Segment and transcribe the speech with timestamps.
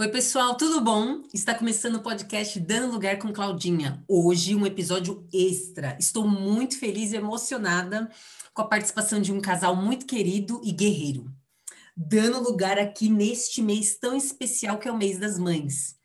[0.00, 1.24] Oi, pessoal, tudo bom?
[1.34, 4.00] Está começando o podcast Dando Lugar com Claudinha.
[4.06, 5.96] Hoje, um episódio extra.
[5.98, 8.08] Estou muito feliz e emocionada
[8.54, 11.28] com a participação de um casal muito querido e guerreiro.
[11.96, 15.96] Dando lugar aqui neste mês tão especial que é o mês das mães.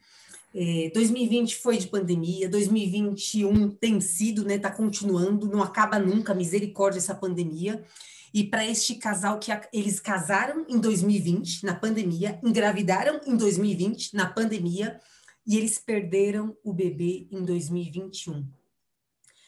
[0.55, 4.57] É, 2020 foi de pandemia, 2021 tem sido, né?
[4.57, 7.85] Tá continuando, não acaba nunca, misericórdia essa pandemia.
[8.33, 14.15] E para este casal que a, eles casaram em 2020, na pandemia, engravidaram em 2020,
[14.15, 14.99] na pandemia,
[15.45, 18.47] e eles perderam o bebê em 2021.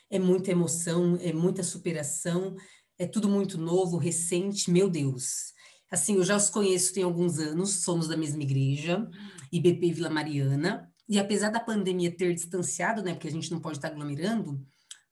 [0.09, 2.55] É muita emoção, é muita superação,
[2.97, 5.53] é tudo muito novo, recente, meu Deus.
[5.89, 9.09] Assim, eu já os conheço tem alguns anos, somos da mesma igreja,
[9.51, 13.77] IBP Vila Mariana, e apesar da pandemia ter distanciado, né, porque a gente não pode
[13.77, 14.65] estar aglomerando,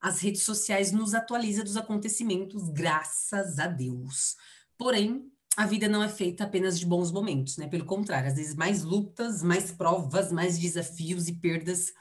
[0.04, 4.36] as redes sociais nos atualizam dos acontecimentos, graças a Deus.
[4.78, 7.70] Porém, a vida não é feita apenas de bons momentos, né?
[7.70, 11.94] Pelo contrário, às vezes mais lutas, mais provas, mais desafios e perdas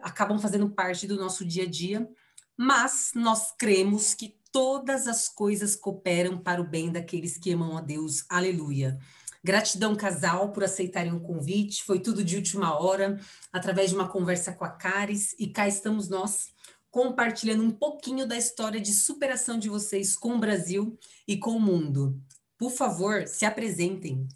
[0.00, 2.08] acabam fazendo parte do nosso dia a dia,
[2.56, 7.80] mas nós cremos que todas as coisas cooperam para o bem daqueles que amam a
[7.80, 8.24] Deus.
[8.28, 9.00] Aleluia.
[9.42, 11.82] Gratidão, casal, por aceitarem o convite.
[11.82, 13.18] Foi tudo de última hora,
[13.52, 16.51] através de uma conversa com a Caris, e cá estamos nós
[16.92, 21.60] compartilhando um pouquinho da história de superação de vocês com o Brasil e com o
[21.60, 22.22] mundo.
[22.58, 24.28] Por favor, se apresentem.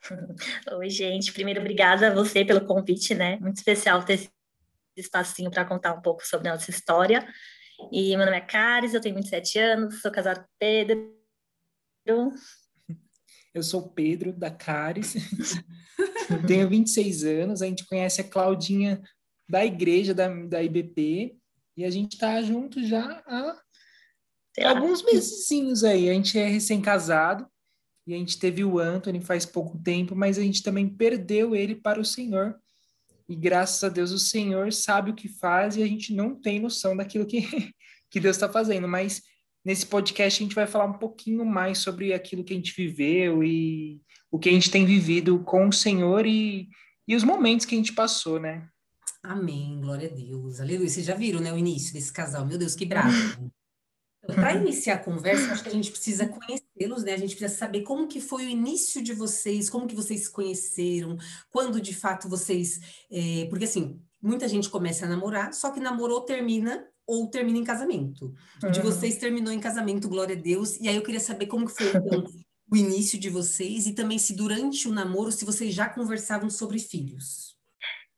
[0.72, 1.34] Oi, gente.
[1.34, 3.38] Primeiro, obrigada a você pelo convite, né?
[3.40, 4.30] Muito especial ter esse
[4.96, 7.28] espacinho para contar um pouco sobre a nossa história.
[7.92, 11.12] E meu nome é Caris, eu tenho 27 anos, sou casado com Pedro.
[13.52, 15.14] Eu sou Pedro, da Caris,
[16.46, 19.02] tenho 26 anos, a gente conhece a Claudinha
[19.50, 21.36] da igreja da, da IBP
[21.76, 23.60] e a gente está junto já há
[24.64, 26.08] alguns meses aí.
[26.08, 27.46] A gente é recém-casado
[28.06, 31.74] e a gente teve o Anthony faz pouco tempo, mas a gente também perdeu ele
[31.74, 32.56] para o Senhor.
[33.28, 36.60] E graças a Deus o Senhor sabe o que faz e a gente não tem
[36.60, 37.40] noção daquilo que,
[38.10, 38.86] que Deus está fazendo.
[38.86, 39.22] Mas
[39.64, 43.42] nesse podcast a gente vai falar um pouquinho mais sobre aquilo que a gente viveu
[43.42, 46.68] e o que a gente tem vivido com o Senhor e,
[47.06, 48.68] e os momentos que a gente passou, né?
[49.22, 50.60] Amém, glória a Deus.
[50.60, 50.88] Aleluia.
[50.88, 52.46] Vocês já viram, né, o início desse casal?
[52.46, 53.50] Meu Deus, que bravo.
[54.26, 57.14] Para iniciar a conversa, acho que a gente precisa conhecê-los, né?
[57.14, 60.30] A gente precisa saber como que foi o início de vocês, como que vocês se
[60.30, 61.16] conheceram,
[61.50, 62.80] quando de fato vocês.
[63.10, 67.64] É, porque assim, muita gente começa a namorar, só que namorou termina ou termina em
[67.64, 68.32] casamento.
[68.62, 68.70] Uhum.
[68.70, 70.76] De vocês terminou em casamento, glória a Deus.
[70.76, 72.24] E aí eu queria saber como que foi então,
[72.70, 76.78] o início de vocês e também se durante o namoro, se vocês já conversavam sobre
[76.78, 77.49] filhos.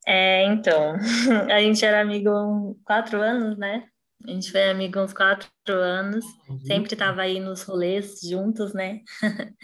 [0.06, 0.96] É, então,
[1.50, 3.86] a gente era amigo quatro anos, né?
[4.26, 6.60] A gente foi amigo uns quatro anos, uhum.
[6.60, 9.00] sempre tava aí nos rolês juntos, né?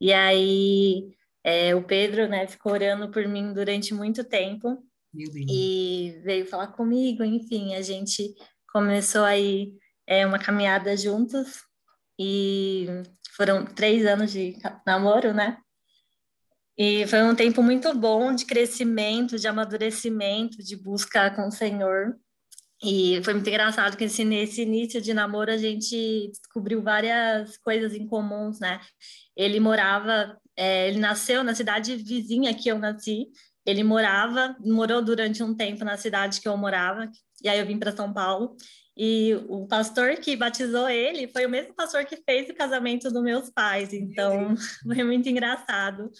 [0.00, 1.08] e aí,
[1.42, 4.82] é, o Pedro, né, ficou orando por mim durante muito tempo
[5.14, 8.34] e veio falar comigo, enfim, a gente
[8.72, 9.72] começou aí
[10.06, 11.62] é, uma caminhada juntos
[12.18, 12.86] e
[13.36, 15.58] foram três anos de namoro, né?
[16.76, 22.16] E foi um tempo muito bom de crescimento, de amadurecimento, de busca com o Senhor.
[22.82, 27.94] E foi muito engraçado que nesse, nesse início de namoro a gente descobriu várias coisas
[27.94, 28.80] em comuns, né?
[29.36, 33.26] Ele morava, é, ele nasceu na cidade vizinha que eu nasci.
[33.64, 37.08] Ele morava, morou durante um tempo na cidade que eu morava.
[37.44, 38.56] E aí eu vim para São Paulo.
[38.96, 43.22] E o pastor que batizou ele foi o mesmo pastor que fez o casamento dos
[43.22, 43.92] meus pais.
[43.92, 44.54] Então,
[44.84, 46.10] foi muito engraçado.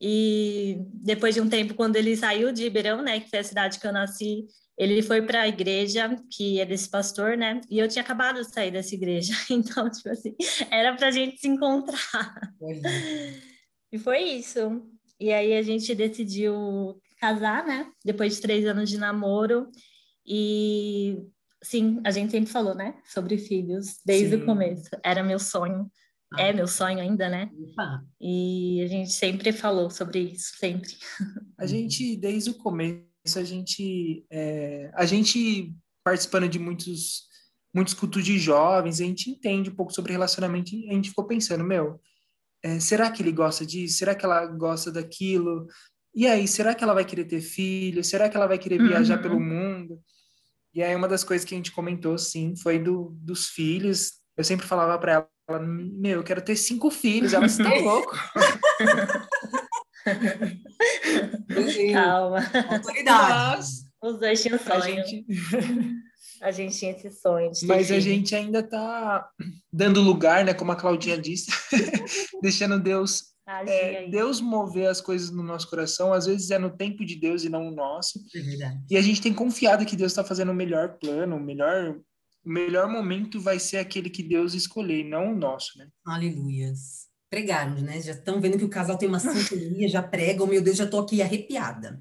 [0.00, 3.78] E depois de um tempo, quando ele saiu de Ribeirão, né, que foi a cidade
[3.78, 4.46] que eu nasci,
[4.78, 7.60] ele foi para a igreja que é desse pastor, né?
[7.70, 10.34] E eu tinha acabado de sair dessa igreja, então tipo assim,
[10.70, 12.34] era para a gente se encontrar.
[13.92, 14.82] E foi isso.
[15.18, 17.92] E aí a gente decidiu casar, né?
[18.02, 19.68] Depois de três anos de namoro
[20.26, 21.18] e
[21.62, 22.94] sim, a gente sempre falou, né?
[23.04, 24.42] Sobre filhos desde sim.
[24.42, 24.88] o começo.
[25.04, 25.90] Era meu sonho
[26.38, 27.50] é meu sonho ainda, né?
[28.20, 30.96] E a gente sempre falou sobre isso, sempre.
[31.58, 33.04] A gente, desde o começo,
[33.36, 35.74] a gente, é, a gente
[36.04, 37.24] participando de muitos,
[37.74, 41.26] muitos cultos de jovens, a gente entende um pouco sobre relacionamento e a gente ficou
[41.26, 42.00] pensando, meu,
[42.62, 43.98] é, será que ele gosta disso?
[43.98, 45.66] Será que ela gosta daquilo?
[46.14, 48.04] E aí, será que ela vai querer ter filho?
[48.04, 49.22] Será que ela vai querer viajar uhum.
[49.22, 50.00] pelo mundo?
[50.74, 54.12] E aí, uma das coisas que a gente comentou, sim, foi do, dos filhos.
[54.36, 57.32] Eu sempre falava para ela, ela, meu, eu quero ter cinco filhos.
[57.32, 58.16] Ela, está louco?
[61.92, 62.38] Calma.
[62.70, 63.66] Autoridade.
[64.02, 64.74] Os dois tinham sonho.
[64.76, 65.26] A gente...
[66.40, 67.50] a gente tinha esse sonho.
[67.64, 67.98] Mas filho.
[67.98, 69.28] a gente ainda está
[69.72, 70.54] dando lugar, né?
[70.54, 71.50] Como a Claudinha disse,
[72.42, 73.30] deixando Deus
[73.66, 77.42] é, Deus mover as coisas no nosso coração, às vezes é no tempo de Deus
[77.42, 78.20] e não no nosso.
[78.34, 78.78] É verdade.
[78.88, 82.04] E a gente tem confiado que Deus está fazendo o melhor plano, o melhor, o
[82.50, 85.88] melhor momento vai ser aquele que Deus escolher, não o nosso, né?
[86.04, 88.00] Aleluias pregaram, né?
[88.00, 91.00] Já estão vendo que o casal tem uma sintonia, já pregam, meu Deus, já estou
[91.00, 91.98] aqui arrepiada.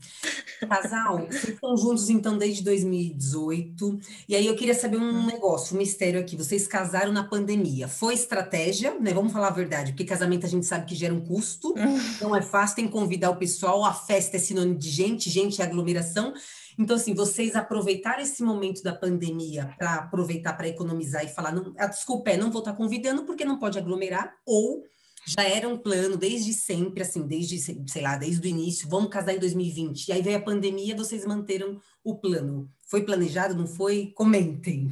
[0.68, 5.78] Casal, vocês estão juntos então desde 2018, e aí eu queria saber um negócio, um
[5.78, 6.36] mistério aqui.
[6.36, 7.88] Vocês casaram na pandemia.
[7.88, 9.14] Foi estratégia, né?
[9.14, 11.76] Vamos falar a verdade, porque casamento a gente sabe que gera um custo,
[12.20, 15.62] não é fácil, tem que convidar o pessoal, a festa é sinônimo de gente, gente
[15.62, 16.34] é aglomeração.
[16.80, 21.74] Então, assim, vocês aproveitaram esse momento da pandemia para aproveitar para economizar e falar, não,
[21.78, 24.86] a desculpa é, não vou estar convidando porque não pode aglomerar, ou
[25.28, 29.34] já era um plano desde sempre, assim, desde, sei lá, desde o início, vamos casar
[29.34, 30.08] em 2020.
[30.08, 32.72] E aí veio a pandemia, vocês manteram o plano.
[32.88, 34.14] Foi planejado, não foi?
[34.16, 34.90] Comentem.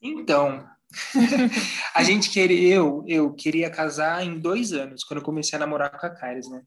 [0.00, 0.66] Então,
[1.94, 5.96] a gente queria, eu, eu queria casar em dois anos, quando eu comecei a namorar
[5.96, 6.60] com a Caris, né?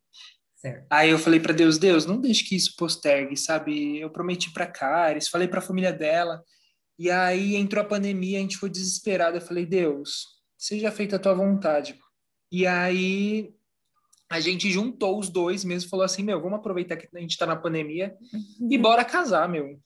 [0.56, 0.86] Certo.
[0.90, 4.00] Aí eu falei para Deus, Deus, não deixe que isso postergue, sabe?
[4.00, 6.44] Eu prometi para Caris, falei para a família dela,
[6.98, 9.38] e aí entrou a pandemia, a gente foi desesperado.
[9.38, 12.00] Eu falei, Deus, seja feita a tua vontade.
[12.52, 13.54] E aí
[14.30, 17.46] a gente juntou os dois mesmo, falou assim, meu, vamos aproveitar que a gente tá
[17.46, 18.16] na pandemia
[18.70, 19.80] e bora casar, meu.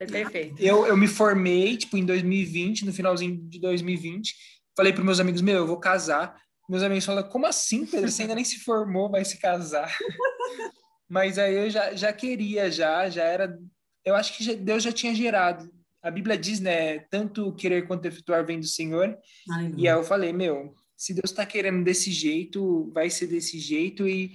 [0.00, 0.62] É perfeito.
[0.62, 4.34] Eu, eu me formei, tipo, em 2020, no finalzinho de 2020,
[4.76, 6.36] falei para meus amigos, meu, eu vou casar.
[6.68, 8.10] Meus amigos falaram, como assim, Pedro?
[8.10, 9.96] Você ainda nem se formou, vai se casar.
[11.08, 13.58] Mas aí eu já, já queria, já, já era...
[14.04, 15.70] Eu acho que Deus já tinha gerado
[16.02, 19.16] a Bíblia diz, né, tanto querer quanto efetuar vem do Senhor.
[19.50, 19.74] Aleluia.
[19.76, 24.06] E aí eu falei, meu, se Deus está querendo desse jeito, vai ser desse jeito
[24.06, 24.32] e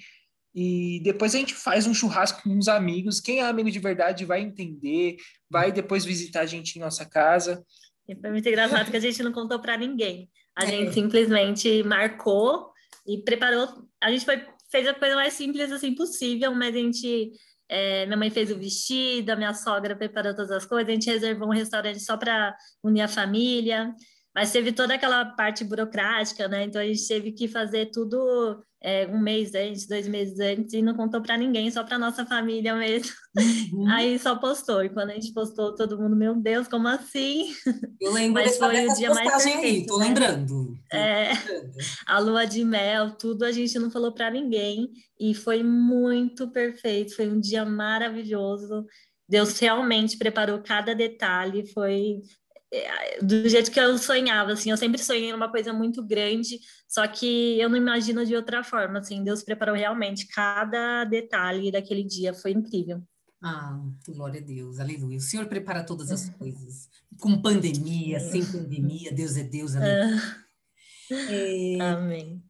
[0.56, 3.19] e depois a gente faz um churrasco com uns amigos.
[3.19, 5.18] Quem é amigo de verdade vai entender,
[5.50, 7.65] vai depois visitar a gente em nossa casa.
[8.07, 10.30] E foi muito engraçado que a gente não contou para ninguém.
[10.56, 10.68] A é.
[10.68, 12.72] gente simplesmente marcou
[13.08, 13.68] e preparou.
[14.02, 17.32] A gente foi, fez a coisa mais simples assim possível, mas a gente
[17.70, 21.10] é, minha mãe fez o vestido, a minha sogra preparou todas as coisas, a gente
[21.10, 23.94] reservou um restaurante só para unir a família,
[24.35, 26.63] mas teve toda aquela parte burocrática, né?
[26.63, 30.81] Então a gente teve que fazer tudo é, um mês antes, dois meses antes, e
[30.81, 33.13] não contou para ninguém, só para nossa família mesmo.
[33.71, 33.88] Uhum.
[33.89, 37.53] Aí só postou, e quando a gente postou, todo mundo, meu Deus, como assim?
[38.01, 39.63] Eu lembro Mas foi o dia mais perfeito.
[39.63, 40.07] Aí, tô né?
[40.07, 40.77] lembrando.
[40.91, 41.31] É,
[42.06, 47.15] a lua de mel, tudo a gente não falou para ninguém, e foi muito perfeito,
[47.15, 48.85] foi um dia maravilhoso.
[49.30, 52.21] Deus realmente preparou cada detalhe, foi
[53.22, 57.60] do jeito que eu sonhava, assim, eu sempre sonhei numa coisa muito grande, só que
[57.60, 62.52] eu não imagino de outra forma, assim, Deus preparou realmente cada detalhe daquele dia, foi
[62.52, 63.02] incrível.
[63.42, 63.78] Ah,
[64.08, 65.18] glória a Deus, aleluia.
[65.18, 66.90] O Senhor prepara todas as coisas,
[67.20, 69.90] com pandemia, sem pandemia, Deus é Deus, amém.
[71.12, 71.81] É...
[71.81, 72.42] Amém.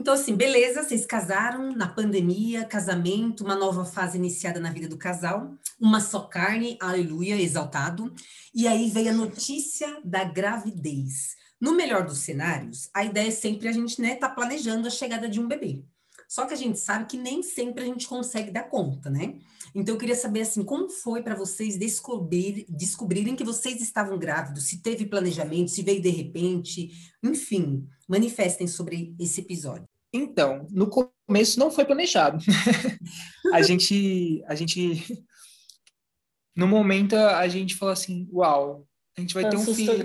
[0.00, 4.96] Então, assim, beleza, vocês casaram na pandemia, casamento, uma nova fase iniciada na vida do
[4.96, 8.10] casal, uma só carne, aleluia, exaltado.
[8.54, 11.36] E aí veio a notícia da gravidez.
[11.60, 15.28] No melhor dos cenários, a ideia é sempre a gente, né, tá planejando a chegada
[15.28, 15.84] de um bebê.
[16.30, 19.40] Só que a gente sabe que nem sempre a gente consegue dar conta, né?
[19.74, 24.68] Então eu queria saber assim, como foi para vocês descobrir, descobrirem que vocês estavam grávidos,
[24.68, 29.88] se teve planejamento, se veio de repente, enfim, manifestem sobre esse episódio.
[30.12, 32.38] Então, no começo não foi planejado.
[33.52, 35.04] a gente, a gente,
[36.54, 38.86] no momento a gente falou assim, uau,
[39.18, 39.98] a gente vai ter um filho.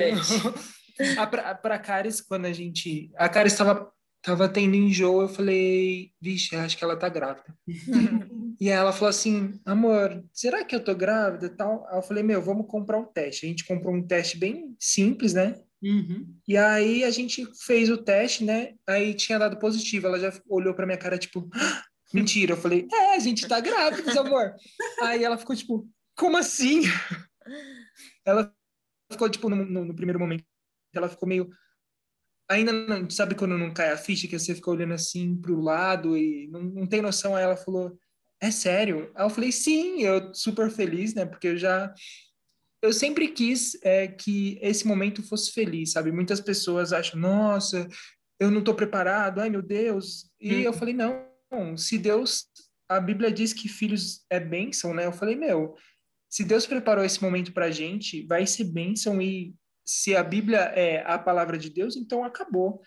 [1.29, 3.93] Para a Caris, quando a gente, a Caris estava
[4.25, 7.55] tava tendo enjoo, eu falei, vixe, acho que ela tá grávida.
[8.59, 11.47] e ela falou assim, amor, será que eu tô grávida?
[11.47, 11.85] Tal.
[11.87, 13.45] Aí eu falei, meu, vamos comprar um teste.
[13.45, 15.61] A gente comprou um teste bem simples, né?
[15.83, 16.25] Uhum.
[16.47, 18.73] E aí a gente fez o teste, né?
[18.89, 20.07] Aí tinha dado positivo.
[20.07, 22.53] Ela já olhou pra minha cara, tipo, ah, mentira.
[22.53, 24.55] Eu falei, é, a gente tá grávida, amor.
[25.03, 26.81] aí ela ficou, tipo, como assim?
[28.25, 28.51] ela
[29.11, 30.43] ficou, tipo, no, no, no primeiro momento,
[30.95, 31.47] ela ficou meio
[32.49, 36.17] ainda não, sabe quando não cai a ficha, que você fica olhando assim pro lado
[36.17, 37.35] e não, não tem noção.
[37.35, 37.97] Aí ela falou,
[38.39, 39.11] é sério?
[39.15, 41.25] Aí eu falei, sim, eu super feliz, né?
[41.25, 41.93] Porque eu já.
[42.81, 46.11] Eu sempre quis é, que esse momento fosse feliz, sabe?
[46.11, 47.87] Muitas pessoas acham, nossa,
[48.39, 50.29] eu não estou preparado, ai meu Deus.
[50.39, 52.45] E eu falei, não, se Deus.
[52.87, 55.07] A Bíblia diz que filhos é bênção, né?
[55.07, 55.75] Eu falei, meu,
[56.29, 61.03] se Deus preparou esse momento pra gente, vai ser bênção e se a Bíblia é
[61.05, 62.81] a palavra de Deus, então acabou.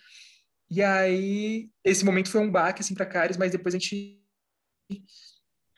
[0.70, 4.20] E aí, esse momento foi um baque, assim, para Caris, mas depois a gente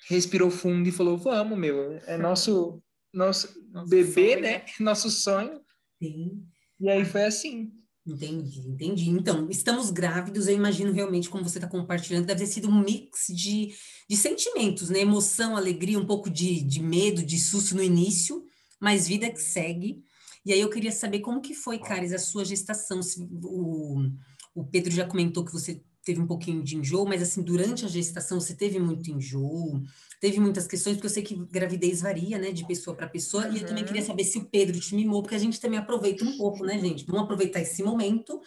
[0.08, 4.40] respirou fundo e falou, vamos, meu, é nosso, nosso, nosso bebê, sonho.
[4.40, 4.64] né?
[4.80, 5.60] Nosso sonho.
[6.02, 6.44] Sim.
[6.80, 7.72] E aí foi assim.
[8.06, 9.10] Entendi, entendi.
[9.10, 13.26] Então, estamos grávidos, eu imagino realmente, como você está compartilhando, deve ter sido um mix
[13.28, 13.72] de,
[14.08, 15.00] de sentimentos, né?
[15.00, 18.44] Emoção, alegria, um pouco de, de medo, de susto no início,
[18.80, 20.02] mas vida que segue.
[20.44, 23.02] E aí eu queria saber como que foi, Caris, a sua gestação.
[23.02, 24.10] Se, o,
[24.54, 27.88] o Pedro já comentou que você teve um pouquinho de enjoo, mas assim, durante a
[27.88, 29.82] gestação você teve muito enjoo,
[30.20, 33.52] teve muitas questões, porque eu sei que gravidez varia, né, de pessoa para pessoa, uhum.
[33.52, 34.06] e eu também queria uhum.
[34.06, 37.04] saber se o Pedro te mimou, porque a gente também aproveita um pouco, né, gente?
[37.06, 38.40] Vamos aproveitar esse momento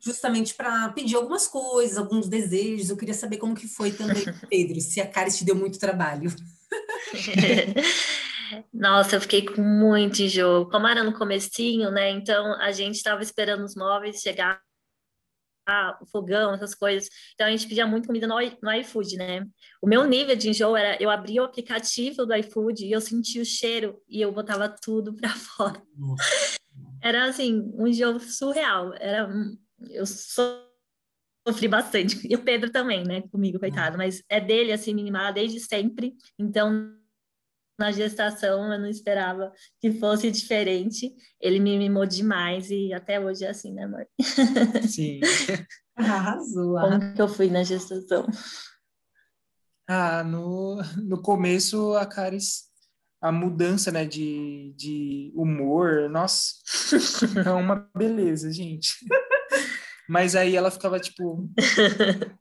[0.00, 2.90] justamente para pedir algumas coisas, alguns desejos.
[2.90, 6.32] Eu queria saber como que foi também, Pedro, se a Caris te deu muito trabalho.
[8.72, 10.68] Nossa, eu fiquei com muito enjoo.
[10.68, 12.10] Como era no comecinho, né?
[12.10, 14.60] Então a gente estava esperando os móveis chegar
[16.00, 17.08] o fogão, essas coisas.
[17.34, 19.44] Então a gente pedia muito comida no, no iFood, né?
[19.82, 23.42] O meu nível de enjoo era eu abria o aplicativo do iFood e eu sentia
[23.42, 25.82] o cheiro e eu botava tudo para fora.
[27.02, 28.94] Era assim, um enjoo surreal.
[28.94, 29.28] Era
[29.90, 32.26] eu sofri bastante.
[32.28, 33.22] E o Pedro também, né?
[33.30, 33.98] Comigo, coitado.
[33.98, 36.14] Mas é dele, assim, mimar desde sempre.
[36.38, 36.96] Então,
[37.78, 41.14] na gestação eu não esperava que fosse diferente.
[41.40, 44.06] Ele me mimou demais e até hoje é assim, né, amor?
[44.88, 45.20] Sim.
[45.96, 46.78] Arrasou.
[46.78, 48.26] Como que eu fui na gestação?
[49.88, 52.64] Ah, no, no começo a Caris,
[53.20, 56.54] a mudança, né, de, de humor, nossa,
[57.44, 58.94] é uma beleza, gente.
[60.08, 61.48] Mas aí ela ficava tipo.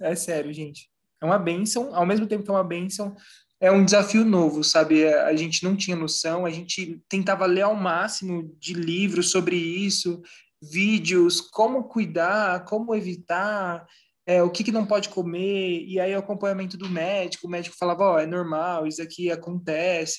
[0.00, 0.88] É sério, gente.
[1.20, 3.16] É uma benção, ao mesmo tempo que é uma benção,
[3.62, 5.06] é um desafio novo, sabe?
[5.06, 10.20] A gente não tinha noção, a gente tentava ler ao máximo de livros sobre isso,
[10.60, 13.86] vídeos, como cuidar, como evitar,
[14.26, 17.76] é, o que, que não pode comer, e aí o acompanhamento do médico, o médico
[17.78, 20.18] falava, ó, oh, é normal, isso aqui acontece.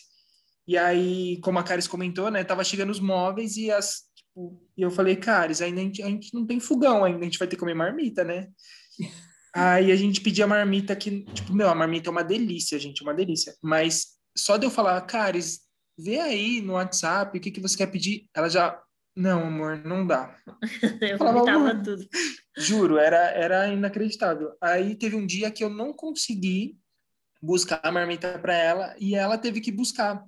[0.65, 4.81] E aí, como a Caris comentou, né, tava chegando os móveis e as tipo, e
[4.81, 7.47] eu falei, Caris, ainda a gente, a gente não tem fogão ainda, a gente vai
[7.47, 8.47] ter que comer marmita, né?
[9.53, 13.13] Aí a gente pedia marmita que, tipo, meu, a marmita é uma delícia, gente, uma
[13.13, 13.55] delícia.
[13.61, 15.61] Mas só de eu falar, Caris,
[15.97, 18.81] vê aí no WhatsApp o que, que você quer pedir, ela já,
[19.15, 20.35] não, amor, não dá.
[21.01, 22.03] eu falava, tudo.
[22.57, 24.55] Juro, era, era inacreditável.
[24.59, 26.77] Aí teve um dia que eu não consegui
[27.41, 30.23] buscar a marmita para ela e ela teve que buscar.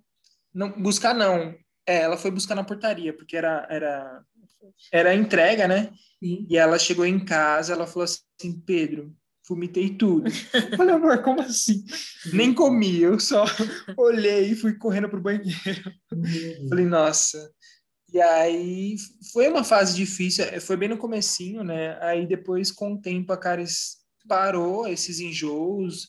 [0.54, 1.56] Não, buscar não.
[1.88, 4.24] É, ela foi buscar na portaria, porque era, era,
[4.92, 5.92] era entrega, né?
[6.24, 6.46] Sim.
[6.50, 9.16] E ela chegou em casa, ela falou assim, Pedro,
[9.48, 10.30] vomitei tudo.
[10.54, 11.84] Eu falei, amor, como assim?
[12.34, 13.46] Nem comi, eu só
[13.98, 15.94] olhei e fui correndo pro banheiro.
[16.12, 16.70] Uhum.
[16.70, 17.52] Falei, nossa.
[18.12, 18.96] E aí
[19.34, 21.98] foi uma fase difícil, é, foi bem no comecinho, né?
[22.02, 26.08] Aí depois, com o tempo, a Caris parou esses enjoos.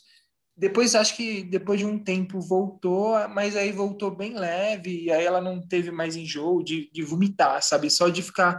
[0.56, 5.22] Depois, acho que depois de um tempo voltou, mas aí voltou bem leve, e aí
[5.22, 7.90] ela não teve mais enjoo de, de vomitar, sabe?
[7.90, 8.58] Só de ficar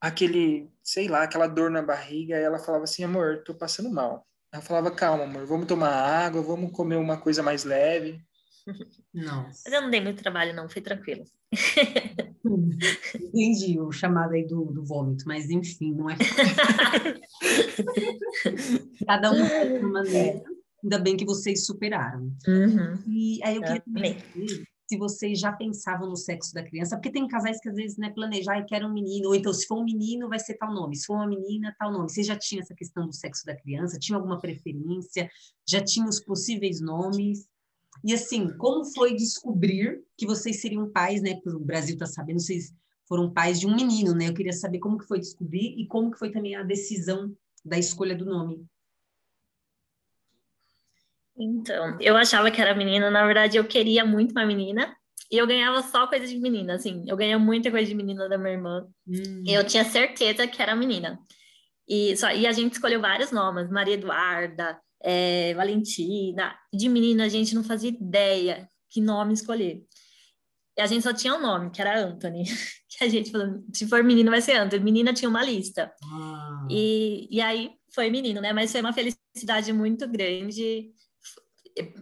[0.00, 4.26] aquele, sei lá, aquela dor na barriga, e ela falava assim, amor, tô passando mal.
[4.52, 8.20] Ela falava, calma, amor, vamos tomar água, vamos comer uma coisa mais leve.
[9.14, 9.44] Não.
[9.44, 11.24] Mas eu não dei muito trabalho, não, foi tranquilo.
[13.14, 16.16] Entendi o chamado aí do, do vômito, mas enfim, não é.
[19.06, 20.42] Cada um de uma maneira.
[20.82, 22.32] Ainda bem que vocês superaram.
[22.46, 22.98] Uhum.
[23.06, 27.28] E aí eu queria saber se vocês já pensavam no sexo da criança, porque tem
[27.28, 29.84] casais que às vezes né, planejar e querem um menino, ou então se for um
[29.84, 32.10] menino vai ser tal nome, se for uma menina, tal nome.
[32.10, 34.00] Você já tinha essa questão do sexo da criança?
[34.00, 35.30] Tinha alguma preferência?
[35.68, 37.46] Já tinha os possíveis nomes?
[38.02, 41.34] E assim, como foi descobrir que vocês seriam pais, né?
[41.34, 42.72] Porque o Brasil está sabendo, vocês
[43.06, 44.28] foram pais de um menino, né?
[44.28, 47.32] Eu queria saber como que foi descobrir e como que foi também a decisão
[47.64, 48.66] da escolha do nome.
[51.40, 54.94] Então, eu achava que era menina, na verdade eu queria muito uma menina,
[55.32, 58.36] e eu ganhava só coisa de menina, assim, eu ganhei muita coisa de menina da
[58.36, 59.44] minha irmã, hum.
[59.46, 61.18] eu tinha certeza que era menina.
[61.88, 67.28] E, só, e a gente escolheu vários nomes, Maria Eduarda, é, Valentina, de menina a
[67.28, 69.82] gente não fazia ideia que nome escolher.
[70.76, 72.44] E a gente só tinha um nome, que era Anthony.
[72.90, 74.82] Que a gente falou, se for menino vai ser Anthony.
[74.82, 75.92] Menina tinha uma lista.
[76.12, 76.66] Ah.
[76.68, 78.52] E, e aí foi menino, né?
[78.52, 80.90] Mas foi uma felicidade muito grande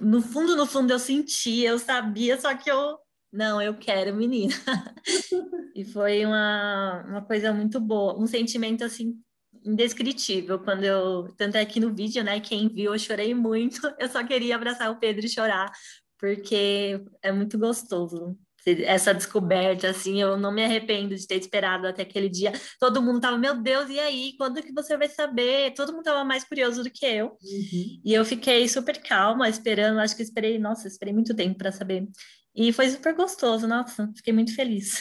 [0.01, 2.99] no fundo, no fundo eu sentia, eu sabia, só que eu
[3.33, 4.55] não, eu quero menina.
[5.75, 9.21] e foi uma, uma coisa muito boa, um sentimento assim
[9.65, 14.09] indescritível quando eu, tanto é aqui no vídeo, né, quem viu, eu chorei muito, eu
[14.09, 15.71] só queria abraçar o Pedro e chorar,
[16.19, 22.03] porque é muito gostoso essa descoberta, assim, eu não me arrependo de ter esperado até
[22.03, 22.53] aquele dia.
[22.79, 24.35] Todo mundo tava, meu Deus, e aí?
[24.37, 25.73] Quando que você vai saber?
[25.75, 27.29] Todo mundo tava mais curioso do que eu.
[27.29, 28.01] Uhum.
[28.05, 32.07] E eu fiquei super calma, esperando, acho que esperei, nossa, esperei muito tempo para saber.
[32.55, 35.01] E foi super gostoso, nossa, fiquei muito feliz.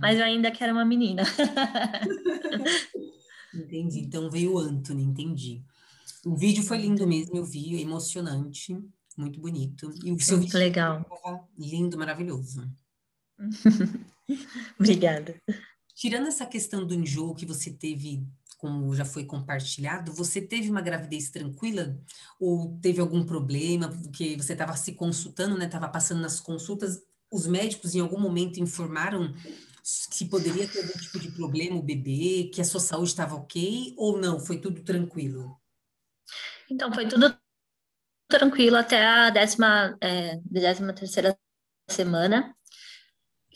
[0.00, 1.22] Mas eu ainda quero uma menina.
[3.54, 4.00] entendi.
[4.00, 5.62] Então veio o Anthony, entendi.
[6.24, 8.78] O vídeo foi lindo mesmo, eu vi, emocionante,
[9.16, 9.92] muito bonito.
[10.02, 11.04] E o seu muito legal.
[11.58, 12.70] lindo, maravilhoso.
[14.78, 15.36] Obrigada.
[15.94, 18.26] Tirando essa questão do enjoo que você teve,
[18.58, 21.96] como já foi compartilhado, você teve uma gravidez tranquila?
[22.40, 23.88] Ou teve algum problema?
[23.88, 25.66] Porque você estava se consultando, né?
[25.66, 27.00] Estava passando nas consultas.
[27.30, 29.32] Os médicos em algum momento informaram
[29.84, 33.92] se poderia ter algum tipo de problema o bebê, que a sua saúde estava ok,
[33.98, 34.40] ou não?
[34.40, 35.60] Foi tudo tranquilo?
[36.70, 37.36] Então, foi tudo
[38.34, 41.36] tranquilo até a décima, é, décima terceira
[41.88, 42.54] semana.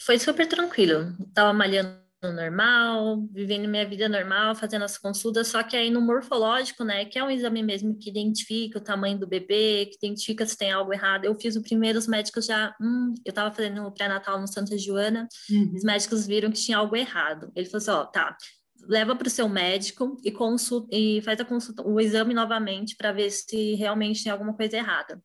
[0.00, 1.16] Foi super tranquilo.
[1.34, 6.82] Tava malhando normal, vivendo minha vida normal, fazendo as consultas, só que aí no morfológico,
[6.82, 10.56] né, que é um exame mesmo que identifica o tamanho do bebê, que identifica se
[10.56, 11.24] tem algo errado.
[11.24, 14.76] Eu fiz o primeiro, os médicos já, hum, eu tava fazendo o pré-natal no Santa
[14.76, 15.72] Joana, uhum.
[15.76, 17.52] os médicos viram que tinha algo errado.
[17.54, 18.36] Ele falou assim, ó, tá,
[18.88, 23.12] leva para o seu médico e, consulta, e faz a consulta, o exame novamente para
[23.12, 25.22] ver se realmente tem alguma coisa errada.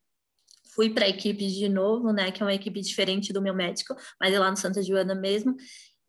[0.75, 3.95] Fui para a equipe de novo, né, que é uma equipe diferente do meu médico,
[4.19, 5.55] mas é lá no Santa Joana mesmo.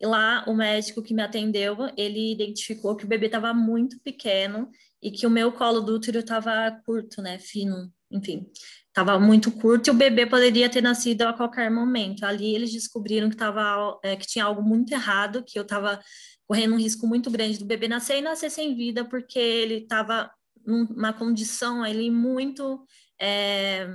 [0.00, 4.68] E lá o médico que me atendeu, ele identificou que o bebê estava muito pequeno
[5.00, 8.46] e que o meu colo do útero estava curto, né, fino, enfim,
[8.88, 12.24] estava muito curto e o bebê poderia ter nascido a qualquer momento.
[12.24, 16.00] Ali eles descobriram que tava, é, que tinha algo muito errado, que eu estava
[16.46, 20.30] correndo um risco muito grande do bebê nascer e nascer sem vida, porque ele estava
[20.66, 22.84] numa condição ali muito.
[23.20, 23.88] É,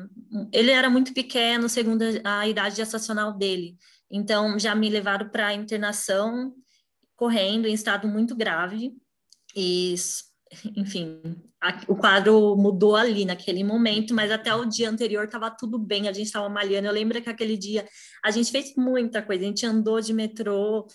[0.52, 3.78] ele era muito pequeno, segundo a idade gestacional dele.
[4.10, 6.54] Então, já me levaram para internação,
[7.16, 8.94] correndo, em estado muito grave.
[9.56, 9.94] E,
[10.76, 11.22] enfim,
[11.62, 16.08] a, o quadro mudou ali naquele momento, mas até o dia anterior estava tudo bem,
[16.08, 16.88] a gente estava malhando.
[16.88, 17.86] Eu lembro que aquele dia
[18.24, 20.88] a gente fez muita coisa, a gente andou de metrô,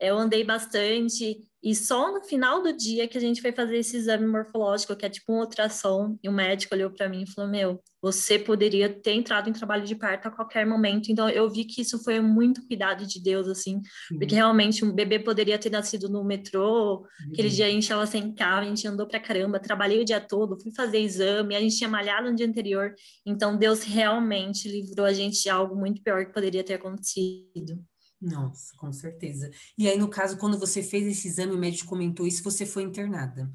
[0.00, 3.94] eu andei bastante e só no final do dia que a gente foi fazer esse
[3.94, 7.50] exame morfológico, que é tipo um ultrassom, e o médico olhou para mim e falou:
[7.50, 11.10] Meu, você poderia ter entrado em trabalho de parto a qualquer momento.
[11.10, 14.18] Então eu vi que isso foi muito cuidado de Deus, assim, uhum.
[14.18, 17.00] porque realmente um bebê poderia ter nascido no metrô.
[17.00, 17.32] Uhum.
[17.32, 20.20] Aquele dia a gente estava sem carro, a gente andou para caramba, trabalhei o dia
[20.20, 22.94] todo, fui fazer exame, a gente tinha malhado no dia anterior.
[23.26, 27.84] Então Deus realmente livrou a gente de algo muito pior que poderia ter acontecido.
[28.20, 29.50] Nossa, com certeza.
[29.78, 32.82] E aí, no caso, quando você fez esse exame, o médico comentou isso, você foi
[32.82, 33.50] internada.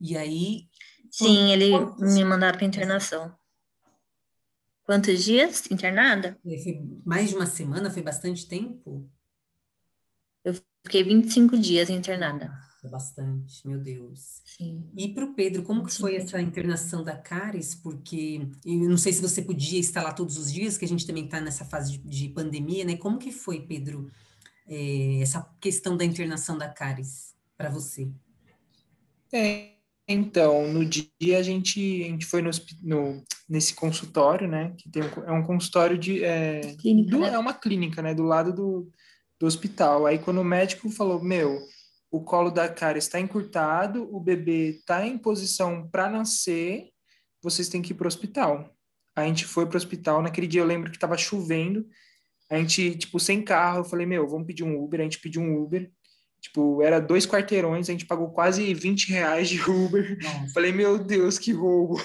[0.00, 0.68] E aí.
[1.10, 2.14] Sim, ele quantos...
[2.14, 3.36] me mandaram para internação.
[4.84, 6.38] Quantos dias internada?
[6.42, 9.10] Foi mais de uma semana, foi bastante tempo?
[10.44, 12.50] Eu fiquei 25 dias internada.
[12.84, 14.40] É bastante, meu Deus.
[14.44, 14.88] Sim.
[14.96, 17.74] E para o Pedro, como que foi essa internação da Caris?
[17.74, 21.06] Porque eu não sei se você podia estar lá todos os dias, que a gente
[21.06, 22.96] também está nessa fase de, de, pandemia, né?
[22.96, 24.08] Como que foi, Pedro,
[24.68, 28.08] é, essa questão da internação da Caris para você?
[29.32, 29.72] É,
[30.06, 32.50] então, no dia a gente, a gente foi no,
[32.82, 34.72] no nesse consultório, né?
[34.78, 36.22] Que tem um, é um consultório de.
[36.22, 37.30] É, clínica, do, né?
[37.30, 38.14] É uma clínica, né?
[38.14, 38.88] Do lado do,
[39.36, 40.06] do hospital.
[40.06, 41.58] Aí quando o médico falou, meu
[42.10, 46.88] o colo da cara está encurtado, o bebê está em posição para nascer,
[47.42, 48.74] vocês têm que ir para o hospital.
[49.14, 51.86] A gente foi para o hospital, naquele dia eu lembro que estava chovendo,
[52.50, 55.42] a gente, tipo, sem carro, eu falei, meu, vamos pedir um Uber, a gente pediu
[55.42, 55.90] um Uber,
[56.40, 60.52] tipo, era dois quarteirões, a gente pagou quase 20 reais de Uber, Nossa.
[60.54, 62.00] falei, meu Deus, que roubo.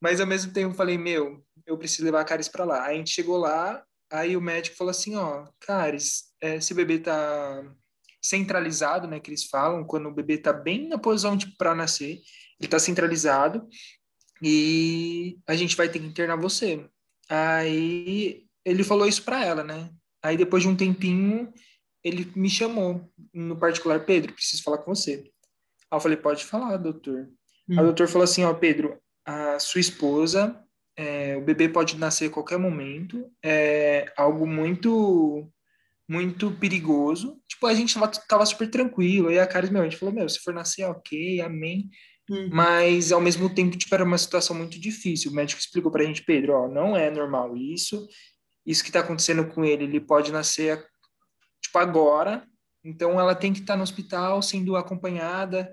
[0.00, 2.84] Mas ao mesmo tempo falei, meu, eu preciso levar a Caris para lá.
[2.84, 7.00] Aí a gente chegou lá, aí o médico falou assim, ó, Caris, é, esse bebê
[7.00, 7.64] tá
[8.22, 12.20] centralizado, né, que eles falam, quando o bebê está bem na posição de para nascer,
[12.58, 13.66] ele está centralizado
[14.42, 16.84] e a gente vai ter que internar você.
[17.28, 19.90] Aí ele falou isso para ela, né?
[20.22, 21.52] Aí depois de um tempinho
[22.02, 25.30] ele me chamou no particular, Pedro, preciso falar com você.
[25.90, 27.28] Aí eu falei, pode falar, doutor.
[27.68, 27.78] Hum.
[27.78, 30.62] Aí o doutor falou assim, ó, Pedro, a sua esposa,
[30.96, 35.50] é, o bebê pode nascer a qualquer momento, é algo muito
[36.08, 37.38] muito perigoso.
[37.46, 39.28] Tipo, a gente tava, tava super tranquilo.
[39.28, 41.90] Aí a Caris, meu, a gente falou, meu, se for nascer, ok, amém.
[42.30, 42.48] Uhum.
[42.50, 45.30] Mas, ao mesmo tempo, tipo, era uma situação muito difícil.
[45.30, 48.08] O médico explicou pra gente, Pedro, ó, não é normal isso.
[48.64, 50.82] Isso que tá acontecendo com ele, ele pode nascer,
[51.60, 52.46] tipo, agora.
[52.82, 55.70] Então, ela tem que estar tá no hospital sendo acompanhada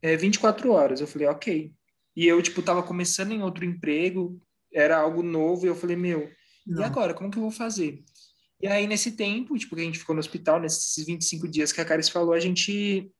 [0.00, 1.00] é, 24 horas.
[1.00, 1.72] Eu falei, ok.
[2.16, 4.40] E eu, tipo, tava começando em outro emprego,
[4.72, 6.30] era algo novo, e eu falei, meu,
[6.66, 6.80] não.
[6.80, 7.12] e agora?
[7.12, 8.02] Como que eu vou fazer?
[8.60, 11.80] E aí, nesse tempo, tipo, que a gente ficou no hospital, nesses 25 dias que
[11.80, 13.10] a Caris falou, a gente,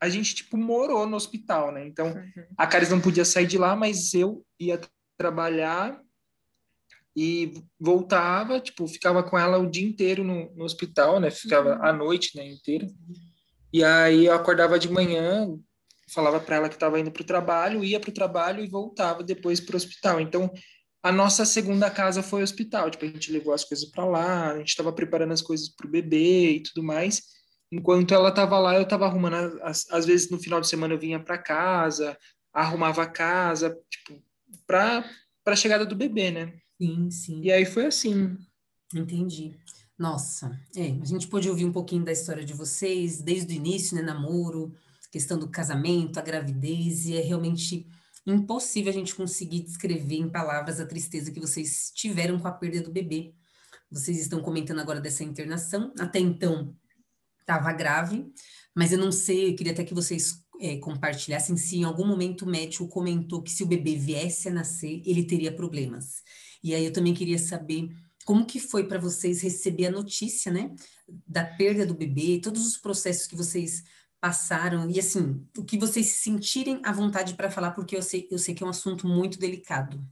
[0.00, 1.86] a gente, tipo, morou no hospital, né?
[1.86, 2.44] Então, uhum.
[2.56, 4.80] a Caris não podia sair de lá, mas eu ia
[5.16, 6.00] trabalhar
[7.16, 11.30] e voltava, tipo, ficava com ela o dia inteiro no, no hospital, né?
[11.30, 12.86] Ficava a noite, né, inteira.
[13.72, 15.48] E aí eu acordava de manhã,
[16.08, 19.22] falava para ela que estava indo para o trabalho, ia para o trabalho e voltava
[19.22, 20.20] depois para o hospital.
[20.20, 20.52] Então,
[21.06, 22.90] a nossa segunda casa foi o hospital.
[22.90, 25.86] Tipo, a gente levou as coisas para lá, a gente estava preparando as coisas para
[25.86, 27.22] o bebê e tudo mais.
[27.70, 29.60] Enquanto ela estava lá, eu estava arrumando.
[29.62, 32.18] Às, às vezes, no final de semana, eu vinha para casa,
[32.52, 34.20] arrumava a casa, tipo,
[34.66, 35.04] para
[35.46, 36.54] a chegada do bebê, né?
[36.76, 37.40] Sim, sim.
[37.40, 38.36] E aí foi assim.
[38.92, 39.56] Entendi.
[39.96, 43.96] Nossa, é, a gente pôde ouvir um pouquinho da história de vocês, desde o início,
[43.96, 44.74] né, namoro,
[45.12, 47.86] questão do casamento, a gravidez, e é realmente
[48.26, 52.82] impossível a gente conseguir descrever em palavras a tristeza que vocês tiveram com a perda
[52.82, 53.34] do bebê.
[53.90, 56.74] Vocês estão comentando agora dessa internação, até então
[57.40, 58.26] estava grave,
[58.74, 62.42] mas eu não sei, eu queria até que vocês é, compartilhassem se em algum momento
[62.42, 66.22] o médico comentou que se o bebê viesse a nascer, ele teria problemas.
[66.62, 67.88] E aí eu também queria saber
[68.24, 70.74] como que foi para vocês receber a notícia, né,
[71.26, 73.84] da perda do bebê, todos os processos que vocês
[74.26, 78.26] passaram e assim, o que vocês se sentirem à vontade para falar, porque eu sei,
[78.28, 80.04] eu sei que é um assunto muito delicado.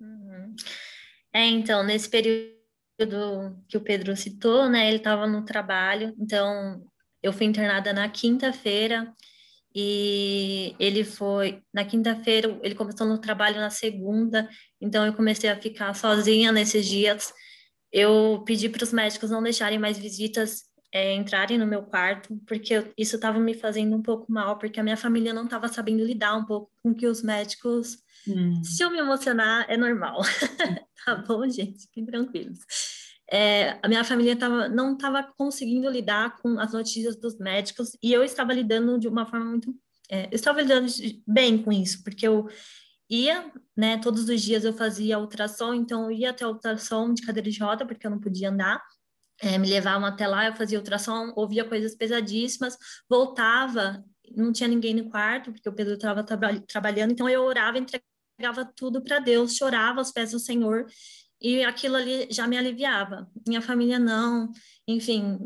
[0.00, 0.56] Uhum.
[1.32, 2.52] É, então, nesse período
[3.68, 6.84] que o Pedro citou, né, ele estava no trabalho, então
[7.22, 9.14] eu fui internada na quinta-feira
[9.72, 14.48] e ele foi na quinta-feira, ele começou no trabalho na segunda,
[14.80, 17.32] então eu comecei a ficar sozinha nesses dias.
[17.92, 22.74] Eu pedi para os médicos não deixarem mais visitas é, entrarem no meu quarto, porque
[22.74, 26.04] eu, isso estava me fazendo um pouco mal, porque a minha família não estava sabendo
[26.04, 27.98] lidar um pouco com que os médicos.
[28.26, 28.62] Hum.
[28.62, 30.20] Se eu me emocionar, é normal.
[31.04, 31.82] tá bom, gente?
[31.82, 32.60] Fiquem tranquilos
[33.30, 38.12] é, a minha família tava, não estava conseguindo lidar com as notícias dos médicos e
[38.12, 39.74] eu estava lidando de uma forma muito.
[40.10, 40.86] É, eu estava lidando
[41.26, 42.48] bem com isso, porque eu
[43.10, 47.22] ia, né, todos os dias eu fazia ultrassom, então eu ia até a ultrassom de
[47.22, 48.82] cadeira de roda, porque eu não podia andar.
[49.40, 52.76] É, me levavam até lá, eu fazia ultrassom, ouvia coisas pesadíssimas,
[53.08, 54.04] voltava,
[54.36, 58.64] não tinha ninguém no quarto, porque o Pedro estava tra trabalhando, então eu orava, entregava
[58.74, 60.86] tudo para Deus, chorava aos pés do Senhor
[61.40, 63.30] e aquilo ali já me aliviava.
[63.46, 64.50] Minha família não,
[64.86, 65.38] enfim,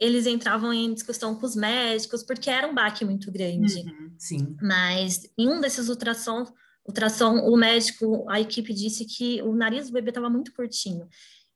[0.00, 3.80] eles entravam em discussão com os médicos, porque era um baque muito grande.
[3.80, 4.56] Uhum, sim.
[4.60, 6.50] Mas em um desses ultrassons,
[6.86, 11.08] ultrassom, o médico, a equipe disse que o nariz do bebê estava muito curtinho.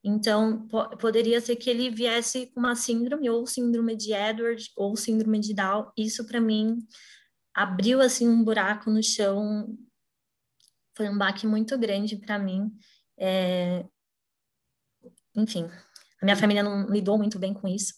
[0.08, 4.96] Então, po poderia ser que ele viesse com uma síndrome, ou síndrome de Edward, ou
[4.96, 5.90] síndrome de Down.
[5.96, 6.78] Isso, para mim,
[7.54, 9.76] abriu, assim, um buraco no chão.
[10.96, 12.72] Foi um baque muito grande para mim.
[13.18, 13.84] É...
[15.36, 15.68] Enfim,
[16.20, 17.94] a minha família não lidou muito bem com isso,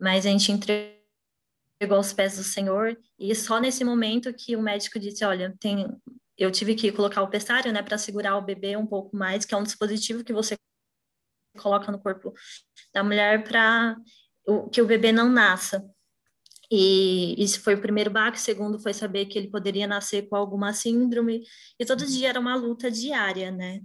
[0.00, 4.98] mas a gente entregou aos pés do Senhor e só nesse momento que o médico
[4.98, 5.86] disse, olha, tem
[6.36, 9.54] eu tive que colocar o pessário, né, para segurar o bebê um pouco mais, que
[9.54, 10.56] é um dispositivo que você
[11.58, 12.32] coloca no corpo
[12.92, 13.96] da mulher para
[14.72, 15.84] que o bebê não nasça.
[16.70, 18.38] E isso foi o primeiro baque.
[18.38, 21.44] O segundo foi saber que ele poderia nascer com alguma síndrome.
[21.78, 23.82] E todo dia era uma luta diária, né?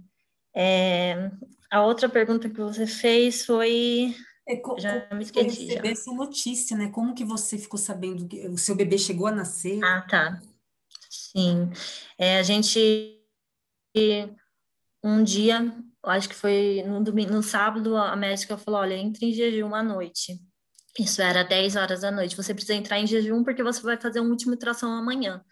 [0.56, 1.30] É,
[1.70, 4.14] a outra pergunta que você fez foi.
[4.48, 5.66] É, co já me esqueci.
[5.66, 6.88] Receber essa notícia, né?
[6.88, 9.84] Como que você ficou sabendo que o seu bebê chegou a nascer?
[9.84, 10.40] Ah, tá.
[11.10, 11.70] Sim.
[12.16, 13.14] É, a gente.
[15.04, 19.32] Um dia, acho que foi no, domingo, no sábado, a médica falou: olha, entre em
[19.32, 20.38] jejum à noite.
[20.98, 22.36] Isso era 10 horas da noite.
[22.36, 25.44] Você precisa entrar em jejum porque você vai fazer uma última ultrassom amanhã,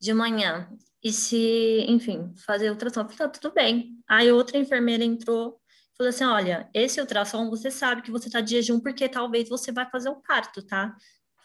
[0.00, 0.68] de manhã.
[1.02, 3.98] E se, enfim, fazer ultrassom, fica tudo bem.
[4.08, 5.60] Aí outra enfermeira entrou
[5.92, 9.48] e falou assim: olha, esse ultrassom você sabe que você está de jejum porque talvez
[9.48, 10.96] você vai fazer o parto, tá?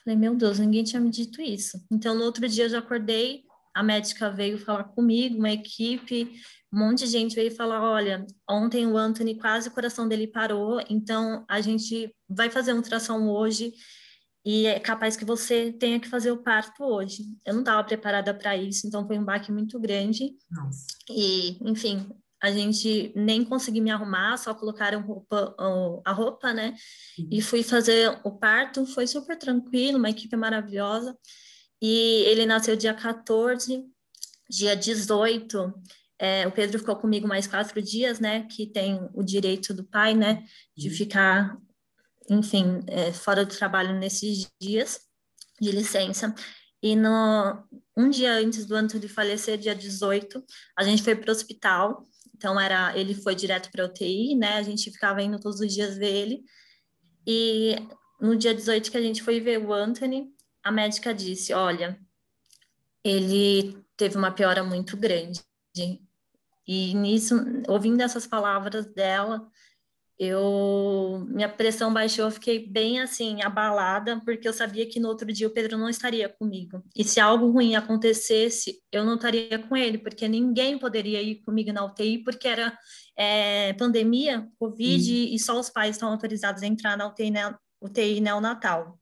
[0.03, 1.77] Falei, meu Deus, ninguém tinha me dito isso.
[1.91, 3.43] Então, no outro dia eu já acordei,
[3.75, 6.31] a médica veio falar comigo, uma equipe,
[6.71, 10.82] um monte de gente veio falar: olha, ontem o Anthony quase o coração dele parou,
[10.89, 13.73] então a gente vai fazer um ultrassom hoje
[14.45, 17.23] e é capaz que você tenha que fazer o parto hoje.
[17.45, 20.34] Eu não estava preparada para isso, então foi um baque muito grande.
[20.49, 20.88] Nossa.
[21.10, 22.10] E, enfim,
[22.41, 25.55] a gente nem consegui me arrumar, só colocaram roupa,
[26.05, 26.73] a roupa, né?
[27.17, 27.27] Uhum.
[27.32, 31.17] E fui fazer o parto, foi super tranquilo, uma equipe maravilhosa.
[31.82, 33.86] E ele nasceu dia 14,
[34.49, 35.73] dia 18.
[36.19, 38.45] É, o Pedro ficou comigo mais quatro dias, né?
[38.51, 40.43] Que tem o direito do pai, né?
[40.75, 40.95] De uhum.
[40.95, 41.58] ficar
[42.29, 45.01] enfim, é, fora do trabalho nesses dias
[45.60, 46.34] de licença.
[46.82, 47.63] E no,
[47.97, 50.43] um dia antes do Antônio falecer, dia 18,
[50.77, 52.08] a gente foi para o hospital.
[52.36, 54.58] Então, era, ele foi direto para a UTI, né?
[54.58, 56.43] A gente ficava indo todos os dias ver ele.
[57.27, 57.75] E
[58.21, 60.29] no dia 18 que a gente foi ver o Anthony,
[60.63, 61.99] a médica disse: Olha,
[63.03, 65.41] ele teve uma piora muito grande.
[66.71, 67.36] E nisso,
[67.67, 69.49] ouvindo essas palavras dela,
[70.19, 75.34] eu minha pressão baixou, eu fiquei bem assim abalada, porque eu sabia que no outro
[75.34, 76.84] dia o Pedro não estaria comigo.
[76.95, 81.73] E se algo ruim acontecesse, eu não estaria com ele, porque ninguém poderia ir comigo
[81.73, 82.77] na UTI, porque era
[83.17, 85.34] é, pandemia, Covid, hum.
[85.34, 88.99] e só os pais estão autorizados a entrar na UTI, né, UTI neonatal.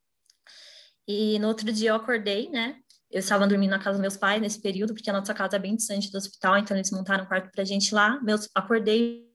[1.06, 2.80] E no outro dia eu acordei, né?
[3.18, 5.60] Eu estava dormindo na casa dos meus pais nesse período, porque a nossa casa é
[5.60, 8.22] bem distante do hospital, então eles montaram um quarto para a gente lá.
[8.22, 9.28] Meus, acordei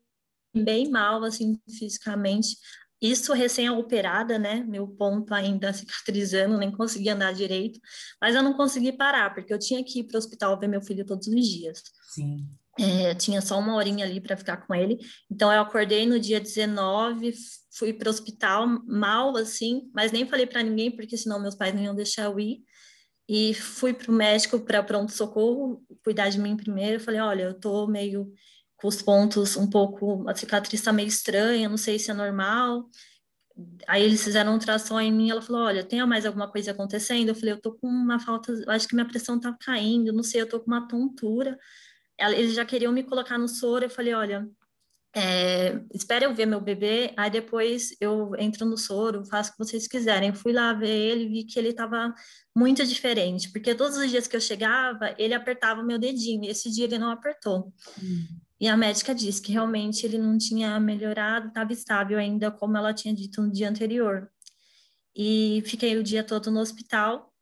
[0.55, 2.57] bem mal, assim, fisicamente.
[3.01, 4.63] Isso recém-operada, né?
[4.69, 7.81] Meu ponto ainda cicatrizando, nem consegui andar direito.
[8.21, 10.81] Mas eu não consegui parar, porque eu tinha que ir para o hospital ver meu
[10.81, 11.83] filho todos os dias.
[12.15, 12.49] Sim.
[12.79, 14.97] É, tinha só uma horinha ali para ficar com ele.
[15.29, 17.35] Então eu acordei no dia 19,
[17.77, 21.75] fui para o hospital mal assim, mas nem falei para ninguém porque senão meus pais
[21.75, 22.63] não iam deixar eu ir.
[23.35, 26.97] E fui para o médico para pronto socorro cuidar de mim primeiro.
[26.97, 28.31] Eu falei, olha, eu tô meio
[28.77, 32.91] com os pontos um pouco, a cicatriz está meio estranha, não sei se é normal.
[33.89, 37.31] Aí eles fizeram um ultrassom em mim, ela falou, olha, tem mais alguma coisa acontecendo?
[37.31, 40.43] Eu falei, eu tô com uma falta, acho que minha pressão tá caindo, não sei,
[40.43, 41.59] eu tô com uma tontura.
[42.19, 44.47] Eles já queriam me colocar no soro, eu falei, olha,
[45.15, 49.59] é, espera eu ver meu bebê, aí depois eu entro no soro, faço o que
[49.59, 50.33] vocês quiserem.
[50.33, 52.15] Fui lá ver ele, vi que ele estava
[52.57, 56.71] muito diferente, porque todos os dias que eu chegava, ele apertava meu dedinho, e esse
[56.71, 57.73] dia ele não apertou.
[58.03, 58.27] Hum.
[58.59, 62.95] E a médica disse que realmente ele não tinha melhorado, estava estável ainda, como ela
[62.95, 64.31] tinha dito no dia anterior.
[65.15, 67.35] E fiquei o dia todo no hospital.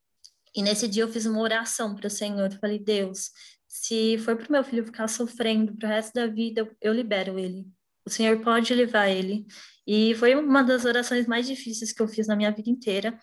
[0.56, 2.50] E nesse dia eu fiz uma oração para o Senhor.
[2.58, 3.30] falei, Deus,
[3.70, 7.38] se for para o meu filho ficar sofrendo para o resto da vida, eu libero
[7.38, 7.68] ele.
[8.04, 9.46] O Senhor pode levar ele.
[9.86, 13.16] E foi uma das orações mais difíceis que eu fiz na minha vida inteira.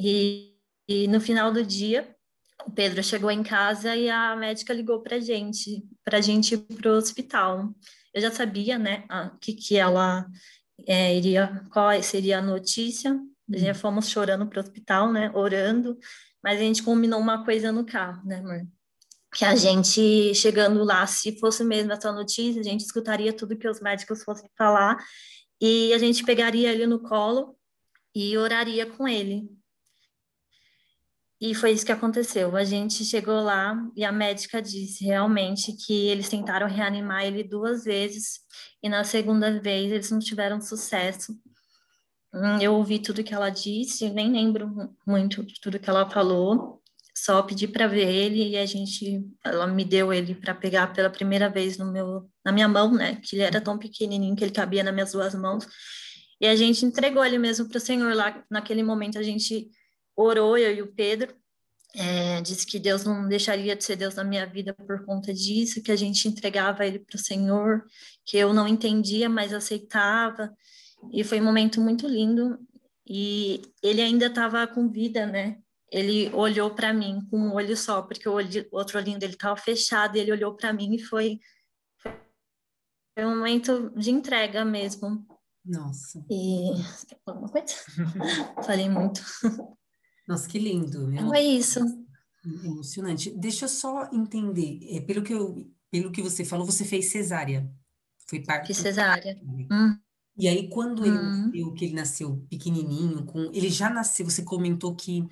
[0.00, 0.56] E,
[0.88, 2.16] e no final do dia,
[2.64, 6.90] o Pedro chegou em casa e a médica ligou para gente, para gente ir para
[6.90, 7.68] o hospital.
[8.14, 9.04] Eu já sabia, né,
[9.42, 10.26] que que ela
[10.86, 13.20] é, iria, qual seria a notícia.
[13.46, 15.98] Já fomos chorando para o hospital, né, orando,
[16.42, 18.66] mas a gente combinou uma coisa no carro, né, amor?
[19.34, 23.68] Que a gente chegando lá, se fosse mesmo essa notícia, a gente escutaria tudo que
[23.68, 24.98] os médicos fossem falar
[25.60, 27.56] e a gente pegaria ele no colo
[28.14, 29.48] e oraria com ele.
[31.40, 32.56] E foi isso que aconteceu.
[32.56, 37.84] A gente chegou lá e a médica disse realmente que eles tentaram reanimar ele duas
[37.84, 38.40] vezes
[38.82, 41.32] e na segunda vez eles não tiveram sucesso.
[42.34, 46.81] Hum, eu ouvi tudo que ela disse, nem lembro muito de tudo que ela falou.
[47.22, 51.08] Só pedi para ver ele e a gente, ela me deu ele para pegar pela
[51.08, 53.20] primeira vez no meu, na minha mão, né?
[53.22, 55.64] Que ele era tão pequenininho que ele cabia nas minhas duas mãos.
[56.40, 58.44] E a gente entregou ele mesmo para o Senhor lá.
[58.50, 59.70] Naquele momento a gente
[60.16, 61.32] orou, eu e o Pedro,
[61.94, 65.80] é, disse que Deus não deixaria de ser Deus na minha vida por conta disso,
[65.80, 67.84] que a gente entregava ele para o Senhor,
[68.24, 70.52] que eu não entendia, mas aceitava.
[71.12, 72.58] E foi um momento muito lindo.
[73.06, 75.58] E ele ainda estava com vida, né?
[75.92, 79.54] Ele olhou para mim com um olho só, porque o, olho, outro olhinho dele estava
[79.56, 81.38] fechado, e ele olhou para mim e foi,
[83.14, 85.26] foi um momento de entrega mesmo.
[85.62, 86.24] Nossa.
[86.30, 86.70] E
[87.26, 87.74] alguma coisa?
[88.64, 89.20] Falei muito.
[90.26, 91.12] Nossa, que lindo.
[91.12, 91.80] Então é isso.
[92.42, 93.30] Emocionante.
[93.30, 94.80] Deixa eu só entender.
[94.96, 97.70] É, pelo, que eu, pelo que você falou, você fez cesárea.
[98.26, 98.68] Foi parte.
[98.68, 99.38] Fiz cesárea.
[99.70, 99.94] Hum.
[100.38, 101.46] E aí, quando ele hum.
[101.48, 105.28] nasceu, que ele nasceu pequenininho, com, ele já nasceu, você comentou que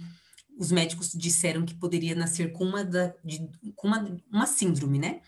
[0.61, 5.23] os médicos disseram que poderia nascer com uma, da, de, com uma, uma síndrome, né?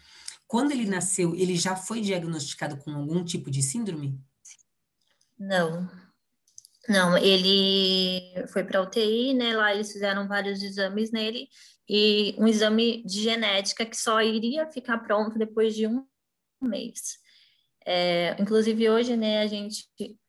[0.46, 4.20] Quando ele nasceu, ele já foi diagnosticado com algum tipo de síndrome?
[5.38, 5.90] Não,
[6.86, 9.56] não, ele foi para UTI, né?
[9.56, 11.48] Lá eles fizeram vários exames nele
[11.88, 16.04] e um exame de genética que só iria ficar pronto depois de um
[16.60, 17.18] mês.
[17.86, 19.86] É, inclusive hoje, né, a gente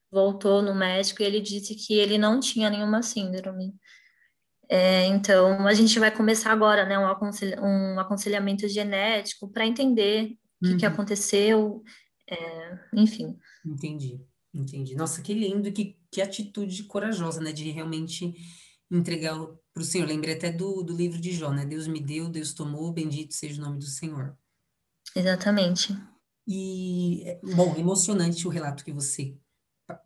[0.09, 3.75] voltou no médico e ele disse que ele não tinha nenhuma síndrome.
[4.73, 10.35] É, então, a gente vai começar agora, né, um, aconselha um aconselhamento genético para entender
[10.59, 10.91] o que, que uhum.
[10.91, 11.83] aconteceu,
[12.27, 13.37] é, enfim.
[13.63, 14.19] Entendi.
[14.51, 14.95] Entendi.
[14.95, 17.51] Nossa, que lindo e que, que atitude corajosa, né?
[17.51, 18.33] De realmente
[18.89, 20.07] entregar para o Senhor.
[20.07, 21.65] Lembrei até do, do livro de Jó, né?
[21.67, 24.35] Deus me deu, Deus tomou, bendito seja o nome do Senhor.
[25.15, 25.95] Exatamente.
[26.47, 29.37] E, bom, emocionante o relato que você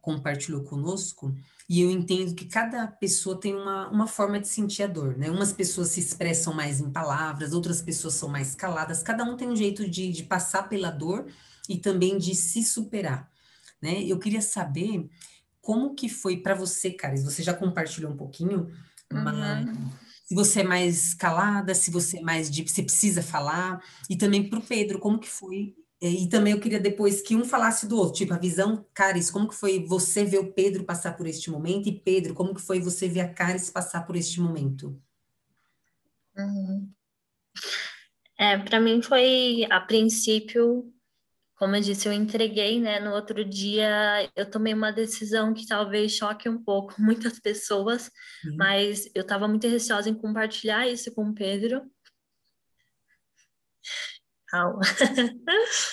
[0.01, 1.33] compartilhou conosco.
[1.69, 5.29] E eu entendo que cada pessoa tem uma, uma forma de sentir a dor, né?
[5.29, 9.03] Umas pessoas se expressam mais em palavras, outras pessoas são mais caladas.
[9.03, 11.27] Cada um tem um jeito de, de passar pela dor
[11.67, 13.29] e também de se superar
[13.81, 14.03] né?
[14.03, 15.09] Eu queria saber
[15.61, 17.23] como que foi para você, Caris.
[17.23, 18.71] Você já compartilhou um pouquinho,
[19.11, 19.23] uhum.
[19.23, 19.67] mas
[20.25, 24.49] se você é mais calada, se você é mais de, você precisa falar, e também
[24.49, 27.97] para o Pedro, como que foi E também eu queria depois que um falasse do
[27.97, 31.49] outro, tipo, a visão, Caris, como que foi você ver o Pedro passar por este
[31.49, 31.89] momento?
[31.89, 35.01] E Pedro, como que foi você ver a Caris passar por este momento?
[36.37, 36.91] Uhum.
[38.37, 40.93] É, para mim foi, a princípio,
[41.55, 42.99] como eu disse, eu entreguei, né?
[42.99, 48.11] No outro dia eu tomei uma decisão que talvez choque um pouco muitas pessoas,
[48.45, 48.55] uhum.
[48.55, 51.81] mas eu estava muito receosa em compartilhar isso com o Pedro.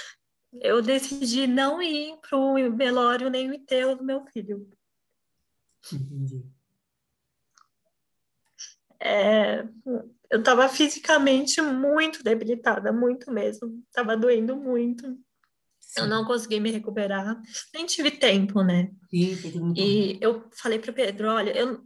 [0.60, 4.68] Eu decidi não ir para o velório nem o enterro do meu filho.
[5.92, 6.44] Entendi.
[9.00, 9.64] É,
[10.30, 13.82] eu estava fisicamente muito debilitada, muito mesmo.
[13.88, 15.18] Estava doendo muito.
[15.96, 17.40] Eu não consegui me recuperar,
[17.72, 18.90] nem tive tempo, né?
[19.10, 21.84] Sim, e eu falei para o Pedro, olha, eu,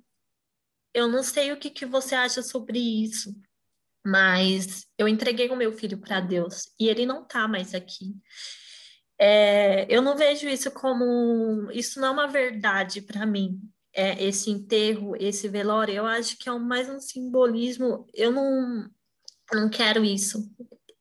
[0.95, 3.35] eu não sei o que, que você acha sobre isso,
[4.11, 8.15] mas eu entreguei o meu filho para Deus e ele não está mais aqui.
[9.21, 13.61] É, eu não vejo isso como isso não é uma verdade para mim.
[13.93, 18.07] É, esse enterro, esse velório, eu acho que é mais um simbolismo.
[18.15, 18.89] Eu não,
[19.53, 20.49] não quero isso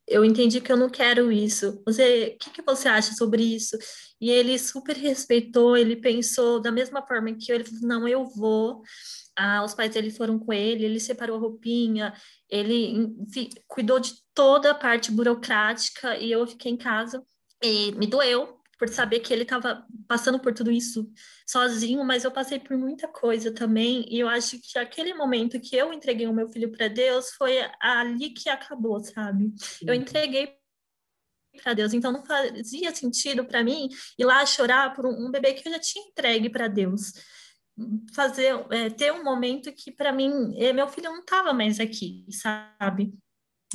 [0.08, 1.82] eu entendi que eu não quero isso.
[1.86, 3.78] Você, o que, que você acha sobre isso?
[4.22, 8.26] E ele super respeitou, ele pensou da mesma forma que eu, ele falou, não, eu
[8.26, 8.82] vou.
[9.38, 12.14] Ah, os pais dele foram com ele, ele separou a roupinha,
[12.50, 17.24] ele enfim, cuidou de toda a parte burocrática e eu fiquei em casa
[17.64, 21.10] e me doeu, por saber que ele estava passando por tudo isso
[21.48, 25.76] sozinho, mas eu passei por muita coisa também, e eu acho que aquele momento que
[25.76, 29.52] eu entreguei o meu filho para Deus foi ali que acabou, sabe?
[29.82, 30.56] Eu entreguei
[31.64, 35.68] para Deus, então não fazia sentido para mim ir lá chorar por um, bebê que
[35.68, 37.14] eu já tinha entregue para Deus.
[38.14, 42.26] Fazer, é, ter um momento que para mim, é, meu filho não estava mais aqui,
[42.32, 43.14] sabe?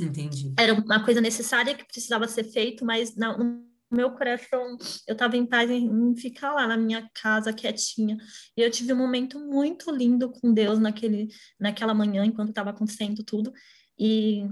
[0.00, 0.52] Entendi.
[0.58, 5.44] Era uma coisa necessária que precisava ser feito, mas não meu coração, eu estava em
[5.44, 8.16] paz em, em, ficar lá na minha casa quietinha.
[8.56, 11.28] E eu tive um momento muito lindo com Deus naquele,
[11.60, 13.52] naquela manhã, enquanto estava acontecendo tudo.
[13.98, 14.48] E,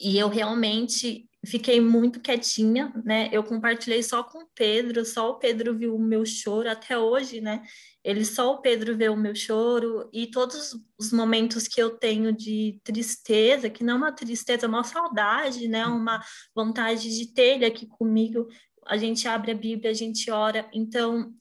[0.00, 3.28] e eu realmente fiquei muito quietinha, né?
[3.32, 7.40] Eu compartilhei só com o Pedro, só o Pedro viu o meu choro até hoje,
[7.40, 7.62] né?
[8.04, 12.32] Ele só o Pedro vê o meu choro e todos os momentos que eu tenho
[12.32, 15.86] de tristeza, que não é uma tristeza, é uma saudade, né?
[15.86, 16.22] Uma
[16.54, 18.46] vontade de ter ele aqui comigo.
[18.86, 20.68] A gente abre a Bíblia, a gente ora.
[20.72, 21.34] Então,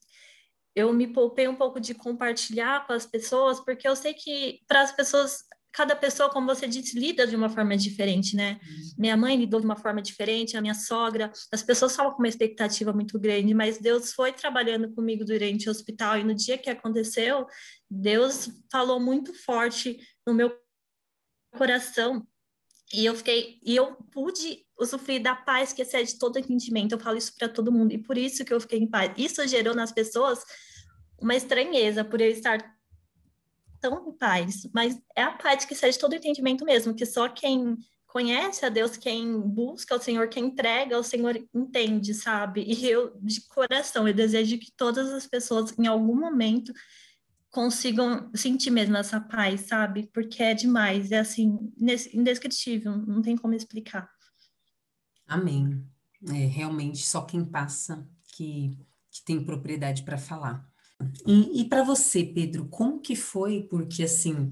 [0.76, 4.82] eu me poupei um pouco de compartilhar com as pessoas, porque eu sei que para
[4.82, 8.60] as pessoas cada pessoa, como você disse, lida de uma forma diferente, né?
[8.98, 12.28] Minha mãe lidou de uma forma diferente, a minha sogra, as pessoas estavam com uma
[12.28, 16.70] expectativa muito grande, mas Deus foi trabalhando comigo durante o hospital e no dia que
[16.70, 17.46] aconteceu,
[17.90, 20.52] Deus falou muito forte no meu
[21.56, 22.26] coração
[22.94, 26.94] e eu fiquei e eu pude usufruir da paz que excede todo entendimento.
[26.94, 29.12] Eu falo isso para todo mundo e por isso que eu fiquei em paz.
[29.18, 30.44] Isso gerou nas pessoas
[31.20, 32.77] uma estranheza por eu estar
[33.80, 37.78] tão em paz, mas é a paz que seja todo entendimento mesmo, que só quem
[38.08, 42.64] conhece a Deus, quem busca o Senhor, quem entrega o Senhor entende, sabe?
[42.68, 46.74] E eu, de coração, eu desejo que todas as pessoas, em algum momento,
[47.52, 50.10] consigam sentir mesmo essa paz, sabe?
[50.14, 51.58] Porque é demais, é assim,
[52.14, 54.10] indescritível, não tem como explicar.
[55.28, 55.86] Amém.
[56.28, 58.78] É realmente só quem passa que,
[59.12, 60.68] que tem propriedade para falar.
[61.26, 63.64] E, e para você, Pedro, como que foi?
[63.64, 64.52] Porque assim,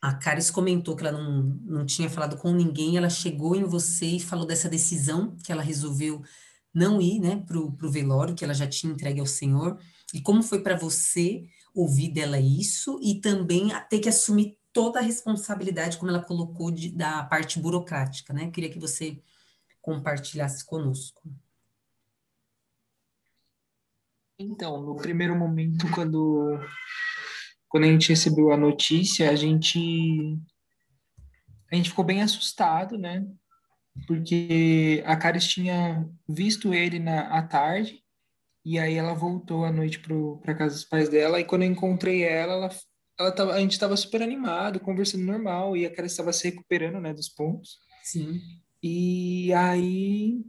[0.00, 4.06] a Caris comentou que ela não, não tinha falado com ninguém, ela chegou em você
[4.06, 6.22] e falou dessa decisão que ela resolveu
[6.72, 9.78] não ir, né, pro, pro velório, que ela já tinha entregue ao Senhor.
[10.12, 15.02] E como foi para você ouvir dela isso e também ter que assumir toda a
[15.02, 18.50] responsabilidade, como ela colocou, de, da parte burocrática, né?
[18.50, 19.18] Queria que você
[19.80, 21.22] compartilhasse conosco.
[24.38, 26.60] Então, no primeiro momento, quando,
[27.68, 30.38] quando a gente recebeu a notícia, a gente,
[31.72, 33.26] a gente ficou bem assustado, né?
[34.06, 38.02] Porque a Caris tinha visto ele na, à tarde,
[38.62, 40.00] e aí ela voltou à noite
[40.42, 42.70] para casa dos pais dela, e quando eu encontrei ela, ela,
[43.18, 47.00] ela tava, a gente estava super animado, conversando normal, e a Caris estava se recuperando,
[47.00, 47.78] né, dos pontos.
[48.02, 48.38] Sim.
[48.82, 50.44] E aí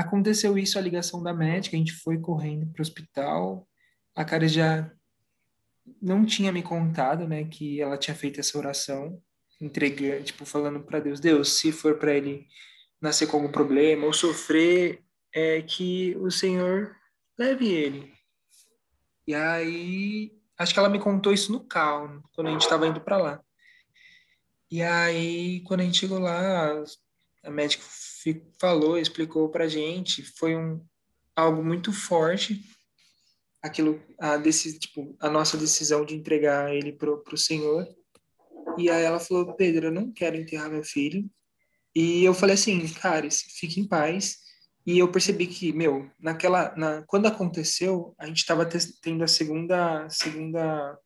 [0.00, 3.68] Aconteceu isso, a ligação da médica, a gente foi correndo para o hospital.
[4.16, 4.90] A cara já
[6.00, 9.20] não tinha me contado, né, que ela tinha feito essa oração,
[9.60, 12.46] entregando, tipo, falando para Deus, Deus, se for para ele
[12.98, 15.02] nascer com algum problema ou sofrer,
[15.34, 16.96] é que o Senhor
[17.38, 18.10] leve ele.
[19.26, 23.02] E aí, acho que ela me contou isso no carro, quando a gente estava indo
[23.02, 23.40] para lá.
[24.70, 26.82] E aí, quando a gente chegou lá,
[27.44, 27.84] a médica
[28.60, 30.84] falou, explicou para gente, foi um
[31.34, 32.62] algo muito forte
[33.62, 37.86] aquilo a desse tipo a nossa decisão de entregar ele pro, pro Senhor
[38.78, 41.28] e aí ela falou Pedro eu não quero enterrar meu filho
[41.94, 44.38] e eu falei assim cara fique em paz
[44.86, 48.66] e eu percebi que meu naquela na, quando aconteceu a gente estava
[49.02, 50.98] tendo a segunda segunda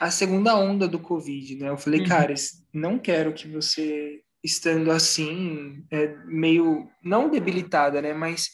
[0.00, 1.68] a segunda onda do Covid, né?
[1.68, 2.06] Eu falei, uhum.
[2.06, 2.32] cara,
[2.72, 8.12] não quero que você estando assim, é, meio não debilitada, né?
[8.14, 8.50] Mas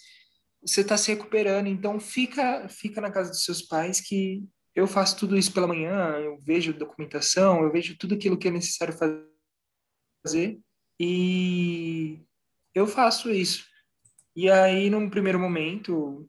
[0.62, 4.42] você está se recuperando, então fica fica na casa dos seus pais que
[4.74, 8.50] eu faço tudo isso pela manhã, eu vejo documentação, eu vejo tudo aquilo que é
[8.50, 8.94] necessário
[10.24, 10.60] fazer
[11.00, 12.20] e
[12.74, 13.64] eu faço isso.
[14.34, 16.28] E aí, num primeiro momento,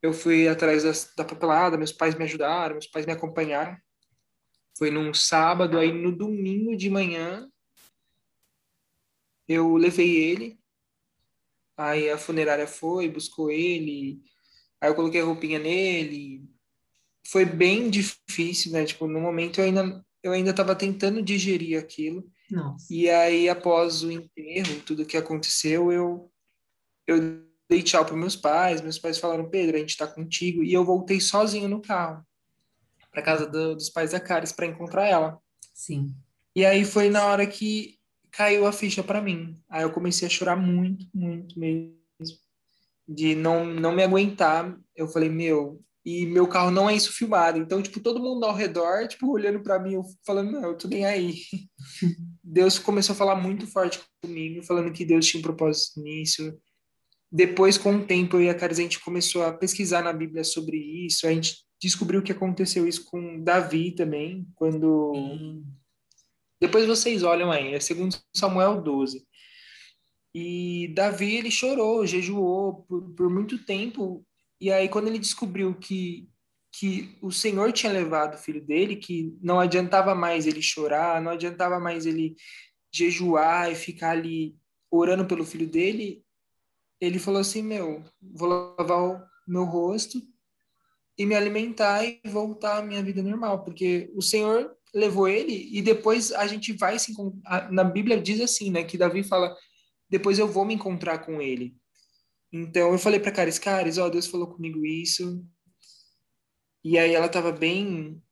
[0.00, 0.92] eu fui atrás da,
[1.22, 3.76] da papelada, meus pais me ajudaram, meus pais me acompanharam.
[4.78, 7.46] Foi num sábado, aí no domingo de manhã,
[9.52, 10.58] eu levei ele,
[11.76, 14.20] aí a funerária foi, buscou ele,
[14.80, 16.44] aí eu coloquei a roupinha nele.
[17.26, 18.84] Foi bem difícil, né?
[18.84, 22.30] Tipo, no momento eu ainda eu ainda estava tentando digerir aquilo.
[22.50, 22.86] Nossa.
[22.92, 26.30] E aí após o enterro, tudo que aconteceu, eu
[27.06, 30.62] eu dei tchau para meus pais, meus pais falaram: "Pedro, a gente está contigo".
[30.62, 32.24] E eu voltei sozinho no carro
[33.10, 35.38] para casa do, dos pais da Caris para encontrar ela.
[35.74, 36.14] Sim.
[36.54, 37.98] E aí foi na hora que
[38.32, 39.60] caiu a ficha para mim.
[39.68, 41.94] Aí eu comecei a chorar muito, muito mesmo.
[43.06, 44.76] De não, não me aguentar.
[44.96, 47.58] Eu falei, meu, e meu carro não é isso filmado.
[47.58, 50.88] Então, tipo, todo mundo ao redor, tipo, olhando para mim, eu falando, não, eu tô
[50.88, 51.34] nem aí.
[52.42, 56.58] Deus começou a falar muito forte comigo, falando que Deus tinha um propósito nisso.
[57.30, 60.44] Depois, com o tempo, eu e a Caris, a gente começou a pesquisar na Bíblia
[60.44, 61.26] sobre isso.
[61.26, 65.12] A gente descobriu que aconteceu isso com Davi também, quando...
[65.14, 65.81] Hum
[66.62, 69.26] depois vocês olham aí, é segundo Samuel 12.
[70.32, 74.24] E Davi, ele chorou, jejuou por, por muito tempo.
[74.60, 76.28] E aí, quando ele descobriu que,
[76.70, 81.32] que o Senhor tinha levado o filho dele, que não adiantava mais ele chorar, não
[81.32, 82.36] adiantava mais ele
[82.94, 84.54] jejuar e ficar ali
[84.88, 86.24] orando pelo filho dele,
[87.00, 90.22] ele falou assim: Meu, vou lavar o meu rosto
[91.18, 95.80] e me alimentar e voltar à minha vida normal, porque o Senhor levou ele e
[95.80, 97.14] depois a gente vai se
[97.70, 99.56] na Bíblia diz assim, né, que Davi fala
[100.08, 101.74] depois eu vou me encontrar com ele.
[102.52, 105.42] Então eu falei para Caris, Caris, ó, Deus falou comigo isso.
[106.84, 108.22] E aí ela estava bem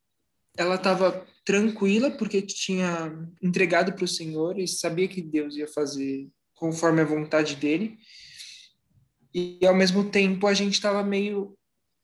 [0.56, 6.28] ela estava tranquila porque tinha entregado para o Senhor e sabia que Deus ia fazer
[6.54, 7.96] conforme a vontade dele.
[9.32, 11.56] E ao mesmo tempo a gente estava meio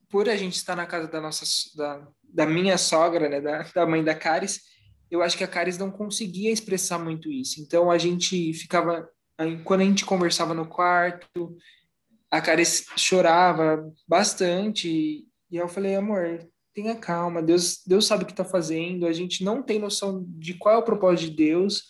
[0.08, 1.44] por a gente estar na casa da nossa
[1.76, 4.60] da, da minha sogra, né, da, da mãe da Caris,
[5.10, 7.60] eu acho que a Caris não conseguia expressar muito isso.
[7.60, 9.08] Então a gente ficava,
[9.64, 11.56] quando a gente conversava no quarto,
[12.30, 15.24] a Caris chorava bastante.
[15.50, 19.42] E eu falei, amor, tenha calma, Deus, Deus sabe o que está fazendo, a gente
[19.42, 21.84] não tem noção de qual é o propósito de Deus,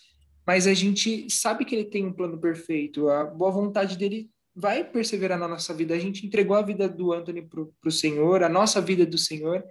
[0.46, 4.82] mas a gente sabe que ele tem um plano perfeito, a boa vontade dele vai
[4.82, 5.94] perseverar na nossa vida.
[5.94, 9.62] A gente entregou a vida do Anthony para o Senhor, a nossa vida do Senhor,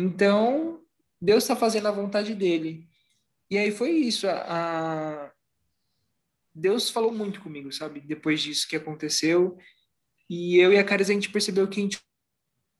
[0.00, 0.80] então,
[1.20, 2.88] Deus está fazendo a vontade dele.
[3.50, 4.28] E aí foi isso.
[4.28, 5.32] A, a...
[6.54, 8.00] Deus falou muito comigo, sabe?
[8.00, 9.58] Depois disso que aconteceu.
[10.30, 11.98] E eu e a Caris, a gente percebeu que a gente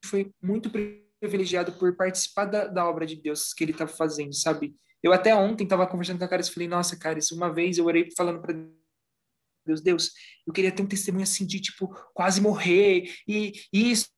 [0.04, 0.70] foi muito
[1.20, 4.76] privilegiado por participar da, da obra de Deus que ele estava fazendo, sabe?
[5.02, 7.86] Eu até ontem estava conversando com a Caris e falei, nossa, Caris, uma vez eu
[7.86, 8.54] orei falando para
[9.68, 10.10] Deus, Deus,
[10.46, 14.08] eu queria ter um testemunho assim de, tipo, quase morrer, e isso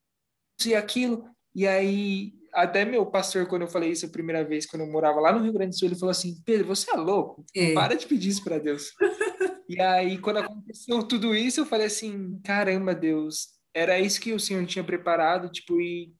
[0.65, 1.25] e aquilo.
[1.55, 5.21] E aí até meu pastor, quando eu falei isso a primeira vez, quando eu morava
[5.21, 7.45] lá no Rio Grande do Sul, ele falou assim: Pedro, você é louco?
[7.55, 7.73] É.
[7.75, 8.93] Para de pedir isso para Deus.
[9.69, 14.41] e aí, quando aconteceu tudo isso, eu falei assim: caramba, Deus, era isso que o
[14.41, 16.13] Senhor tinha preparado, tipo, e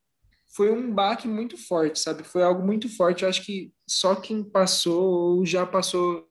[0.55, 2.25] foi um baque muito forte, sabe?
[2.25, 3.23] Foi algo muito forte.
[3.23, 6.29] Eu acho que só quem passou ou já passou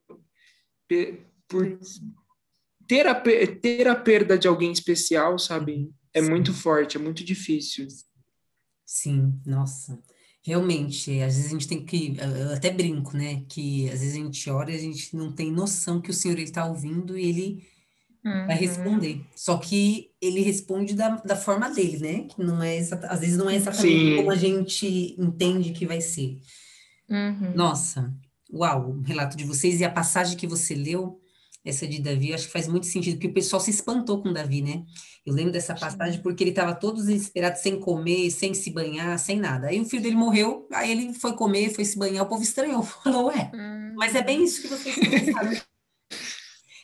[1.48, 1.78] por
[2.90, 5.88] ter a, ter a perda de alguém especial, sabe?
[6.12, 6.28] É Sim.
[6.28, 7.86] muito forte, é muito difícil.
[8.84, 9.96] Sim, nossa.
[10.42, 13.44] Realmente, às vezes a gente tem que, eu até brinco, né?
[13.48, 16.36] Que às vezes a gente ora e a gente não tem noção que o Senhor
[16.40, 17.68] está ouvindo e ele
[18.24, 18.60] vai uhum.
[18.60, 19.24] responder.
[19.36, 22.22] Só que ele responde da, da forma dele, né?
[22.24, 24.16] Que não é às vezes não é exatamente Sim.
[24.16, 26.40] como a gente entende que vai ser.
[27.08, 27.54] Uhum.
[27.54, 28.12] Nossa,
[28.52, 31.19] uau, o relato de vocês e a passagem que você leu
[31.64, 34.62] essa de Davi, acho que faz muito sentido, porque o pessoal se espantou com Davi,
[34.62, 34.84] né?
[35.26, 39.38] Eu lembro dessa passagem porque ele estava todo desesperado, sem comer, sem se banhar, sem
[39.38, 39.68] nada.
[39.68, 42.82] Aí o filho dele morreu, aí ele foi comer, foi se banhar, o povo estranhou,
[42.82, 43.94] falou, ué, hum.
[43.96, 45.52] mas é bem isso que vocês pensaram.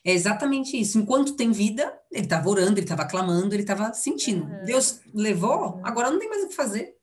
[0.05, 0.99] É exatamente isso.
[0.99, 4.45] Enquanto tem vida, ele estava orando, ele estava clamando, ele estava sentindo.
[4.45, 4.65] Uhum.
[4.65, 6.95] Deus levou, agora não tem mais o que fazer.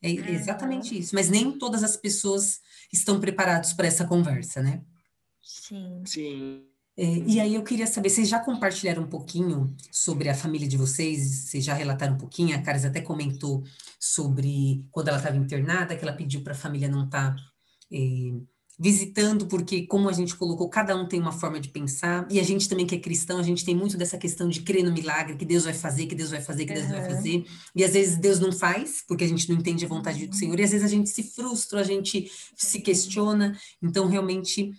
[0.00, 0.28] É uhum.
[0.28, 1.14] exatamente isso.
[1.14, 4.82] Mas nem todas as pessoas estão preparadas para essa conversa, né?
[5.42, 6.02] Sim.
[6.06, 6.71] Sim.
[6.96, 10.76] É, e aí eu queria saber, vocês já compartilharam um pouquinho sobre a família de
[10.76, 11.46] vocês?
[11.46, 12.54] Vocês já relataram um pouquinho?
[12.54, 13.64] A Caris até comentou
[13.98, 17.42] sobre quando ela estava internada, que ela pediu para a família não estar tá,
[17.90, 18.32] é,
[18.78, 22.42] visitando, porque como a gente colocou, cada um tem uma forma de pensar, e a
[22.42, 25.36] gente também que é cristão, a gente tem muito dessa questão de crer no milagre,
[25.36, 26.92] que Deus vai fazer, que Deus vai fazer, que Deus uhum.
[26.92, 27.44] vai fazer,
[27.76, 30.58] e às vezes Deus não faz, porque a gente não entende a vontade do Senhor,
[30.58, 34.72] e às vezes a gente se frustra, a gente se questiona, então realmente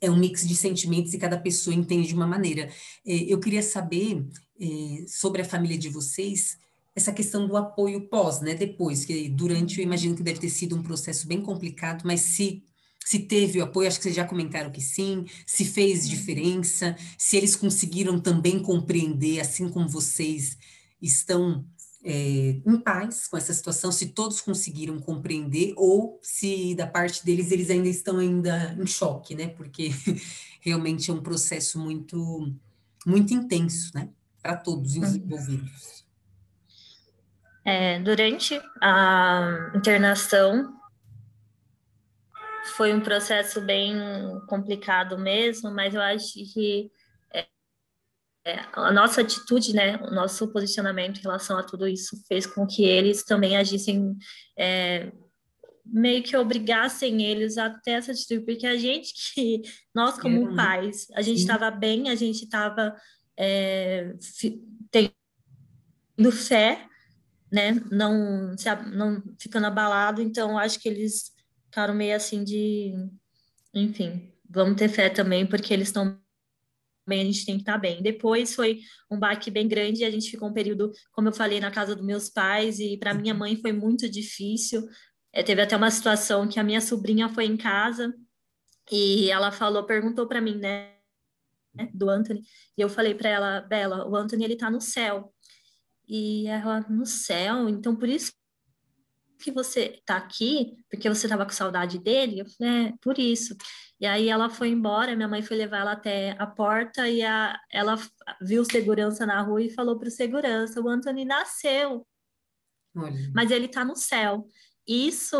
[0.00, 2.68] é um mix de sentimentos e cada pessoa entende de uma maneira.
[3.06, 4.26] É, eu queria saber
[4.60, 6.56] é, sobre a família de vocês,
[6.96, 8.54] essa questão do apoio pós, né?
[8.54, 12.62] Depois, que durante, eu imagino que deve ter sido um processo bem complicado, mas se
[13.04, 16.08] se teve o apoio, acho que vocês já comentaram que sim, se fez uhum.
[16.08, 20.56] diferença, se eles conseguiram também compreender, assim como vocês
[21.02, 21.66] estão
[22.04, 27.50] é, em paz com essa situação, se todos conseguiram compreender, ou se da parte deles
[27.50, 29.48] eles ainda estão ainda em choque, né?
[29.48, 29.90] Porque
[30.60, 32.54] realmente é um processo muito,
[33.06, 34.10] muito intenso, né?
[34.42, 35.16] Para todos os uhum.
[35.16, 36.04] envolvidos.
[37.64, 40.78] É, durante a internação,
[42.76, 43.94] foi um processo bem
[44.46, 46.90] complicado mesmo, mas eu acho que
[48.74, 52.84] a nossa atitude, né, o nosso posicionamento em relação a tudo isso fez com que
[52.84, 54.14] eles também agissem
[54.58, 55.10] é,
[55.84, 59.62] meio que obrigassem eles a ter essa atitude, porque a gente que,
[59.94, 62.94] nós como é, pais, a gente estava bem, a gente estava
[63.38, 64.12] é,
[64.90, 66.86] tendo fé,
[67.50, 68.54] né, não,
[68.92, 71.32] não ficando abalado, então acho que eles
[71.66, 72.92] ficaram meio assim de,
[73.72, 76.18] enfim, vamos ter fé também, porque eles estão
[77.06, 78.02] bem, a gente tem que estar tá bem.
[78.02, 78.80] Depois foi
[79.10, 82.04] um baque bem grande a gente ficou um período, como eu falei, na casa dos
[82.04, 84.88] meus pais, e para minha mãe foi muito difícil.
[85.32, 88.14] É, teve até uma situação que a minha sobrinha foi em casa
[88.90, 90.92] e ela falou, perguntou para mim, né,
[91.92, 92.42] do Anthony,
[92.76, 95.32] e eu falei para ela, Bela, o Anthony ele tá no céu.
[96.06, 97.68] E ela, no céu?
[97.68, 98.32] Então por isso
[99.38, 100.76] que você tá aqui?
[100.90, 102.40] Porque você tava com saudade dele?
[102.40, 103.56] Eu falei, é, por isso.
[104.00, 107.58] E aí ela foi embora, minha mãe foi levar ela até a porta e a,
[107.70, 107.96] ela
[108.40, 112.06] viu segurança na rua e falou pro segurança, o Anthony nasceu,
[112.94, 113.30] Olha.
[113.34, 114.46] mas ele tá no céu.
[114.86, 115.36] Isso,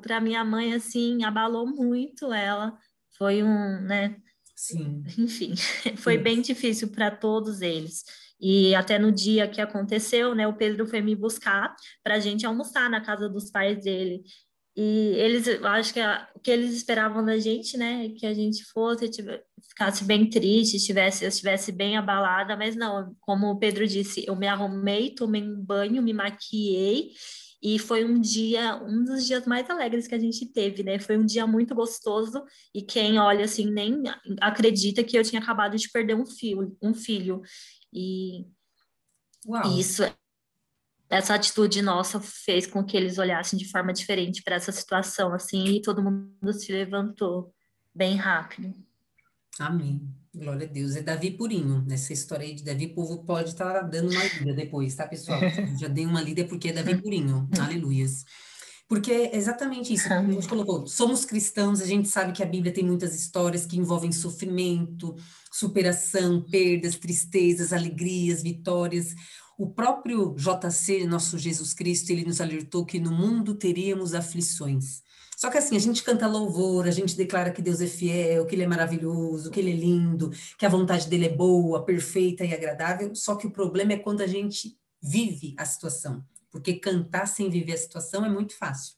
[0.00, 2.76] para minha mãe, assim, abalou muito ela.
[3.16, 4.16] Foi um, né?
[4.54, 5.04] Sim.
[5.18, 5.54] Enfim,
[5.98, 6.22] foi Sim.
[6.22, 8.04] bem difícil para todos eles.
[8.40, 12.46] E até no dia que aconteceu, né, o Pedro foi me buscar para a gente
[12.46, 14.22] almoçar na casa dos pais dele.
[14.76, 18.62] E eles, acho que a, o que eles esperavam da gente, né, que a gente
[18.66, 23.86] fosse, tivesse, ficasse bem triste, estivesse, eu estivesse bem abalada, mas não, como o Pedro
[23.86, 27.12] disse, eu me arrumei, tomei um banho, me maquiei
[27.62, 30.98] e foi um dia, um dos dias mais alegres que a gente teve, né?
[30.98, 34.02] Foi um dia muito gostoso e quem olha assim nem
[34.40, 37.40] acredita que eu tinha acabado de perder um filho, um filho.
[37.92, 38.44] E
[39.46, 39.78] Uau.
[39.78, 40.02] isso,
[41.08, 45.64] essa atitude nossa fez com que eles olhassem de forma diferente para essa situação, assim,
[45.66, 47.54] e todo mundo se levantou
[47.94, 48.74] bem rápido.
[49.58, 50.02] Amém.
[50.34, 50.96] Glória a Deus.
[50.96, 51.82] É Davi purinho.
[51.86, 55.06] Nessa história aí de Davi, o povo pode estar tá dando uma lida depois, tá,
[55.06, 55.40] pessoal?
[55.80, 57.48] Já dei uma lida porque é Davi purinho.
[57.58, 58.24] Aleluias.
[58.88, 62.46] Porque é exatamente isso, como a gente colocou, somos cristãos, a gente sabe que a
[62.46, 65.16] Bíblia tem muitas histórias que envolvem sofrimento,
[65.52, 69.12] superação, perdas, tristezas, alegrias, vitórias.
[69.56, 75.02] O próprio JC, nosso Jesus Cristo, ele nos alertou que no mundo teríamos aflições.
[75.36, 78.54] Só que assim, a gente canta louvor, a gente declara que Deus é fiel, que
[78.54, 82.54] Ele é maravilhoso, que Ele é lindo, que a vontade dele é boa, perfeita e
[82.54, 83.14] agradável.
[83.14, 86.24] Só que o problema é quando a gente vive a situação
[86.56, 88.94] porque cantar sem viver a situação é muito fácil.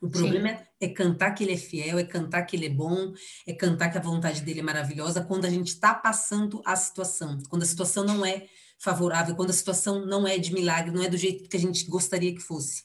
[0.00, 3.12] O problema é, é, cantar que ele é fiel, é cantar que ele é bom,
[3.46, 7.38] é cantar que a vontade dele é maravilhosa quando a gente está passando a situação,
[7.48, 8.46] quando a situação não é
[8.78, 11.86] favorável, quando a situação não é de milagre, não é do jeito que a gente
[11.86, 12.84] gostaria que fosse.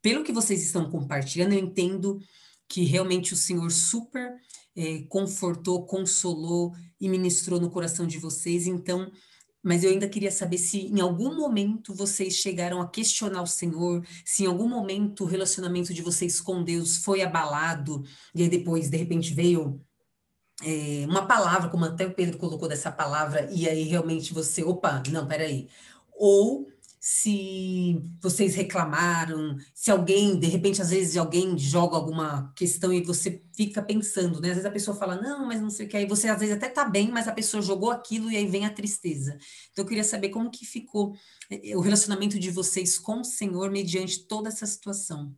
[0.00, 2.18] Pelo que vocês estão compartilhando, eu entendo
[2.68, 4.34] que realmente o Senhor super
[4.74, 8.66] é, confortou, consolou e ministrou no coração de vocês.
[8.66, 9.12] Então,
[9.62, 14.04] mas eu ainda queria saber se em algum momento vocês chegaram a questionar o Senhor,
[14.24, 18.02] se em algum momento o relacionamento de vocês com Deus foi abalado,
[18.34, 19.80] e aí depois, de repente, veio
[20.62, 25.02] é, uma palavra, como até o Pedro colocou dessa palavra, e aí realmente você, opa,
[25.10, 25.68] não, peraí.
[26.12, 26.68] Ou
[27.00, 33.42] se vocês reclamaram, se alguém, de repente, às vezes alguém joga alguma questão e você
[33.56, 34.50] fica pensando, né?
[34.50, 36.54] Às vezes a pessoa fala, não, mas não sei o que, aí você às vezes
[36.54, 39.36] até tá bem, mas a pessoa jogou aquilo e aí vem a tristeza.
[39.72, 41.12] Então eu queria saber como que ficou
[41.50, 45.34] eh, o relacionamento de vocês com o Senhor mediante toda essa situação.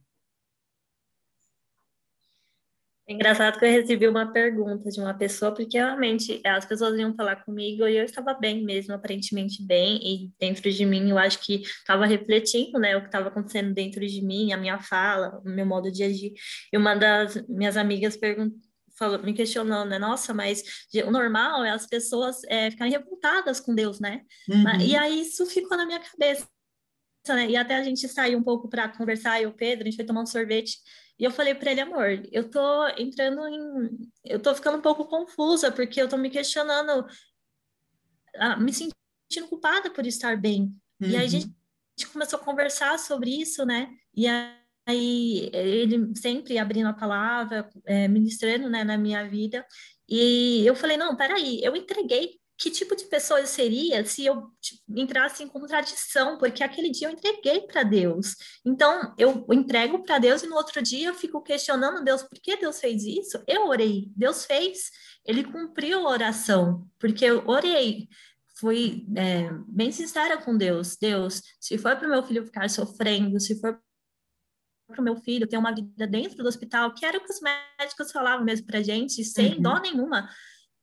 [3.06, 7.14] É engraçado que eu recebi uma pergunta de uma pessoa, porque realmente as pessoas iam
[7.14, 11.38] falar comigo e eu estava bem mesmo, aparentemente bem, e dentro de mim eu acho
[11.40, 15.50] que estava refletindo, né, o que estava acontecendo dentro de mim, a minha fala, o
[15.50, 16.32] meu modo de agir.
[16.72, 18.58] E uma das minhas amigas perguntou,
[18.96, 19.98] falou, me questionando, né?
[19.98, 20.62] Nossa, mas
[21.04, 24.22] o normal é as pessoas é, ficarem revoltadas com Deus, né?
[24.48, 24.80] Uhum.
[24.80, 26.46] E aí isso ficou na minha cabeça,
[27.28, 27.50] né?
[27.50, 29.96] E até a gente saiu um pouco para conversar, eu e o Pedro, a gente
[29.96, 30.78] foi tomar um sorvete.
[31.18, 34.10] E eu falei para ele, amor, eu tô entrando em.
[34.24, 37.06] Eu tô ficando um pouco confusa, porque eu tô me questionando,
[38.36, 40.74] ah, me sentindo culpada por estar bem.
[41.00, 41.08] Uhum.
[41.08, 41.54] E aí a gente, a uhum.
[41.98, 43.90] gente começou a conversar sobre isso, né?
[44.14, 44.26] E
[44.86, 49.64] aí ele sempre abrindo a palavra, é, ministrando né, na minha vida.
[50.08, 54.50] E eu falei, não, peraí, eu entreguei que tipo de pessoa eu seria se eu
[54.60, 58.36] tipo, entrasse em contradição, porque aquele dia eu entreguei para Deus.
[58.64, 62.56] Então, eu entrego para Deus e no outro dia eu fico questionando Deus, por que
[62.56, 63.42] Deus fez isso?
[63.46, 64.90] Eu orei, Deus fez,
[65.24, 68.08] ele cumpriu a oração, porque eu orei.
[68.56, 70.96] Fui é, bem sincera com Deus.
[70.96, 73.82] Deus, se for para o meu filho ficar sofrendo, se for
[74.86, 77.40] para o meu filho ter uma vida dentro do hospital, que era o que os
[77.40, 79.62] médicos falavam mesmo para gente, sem uhum.
[79.62, 80.30] dó nenhuma.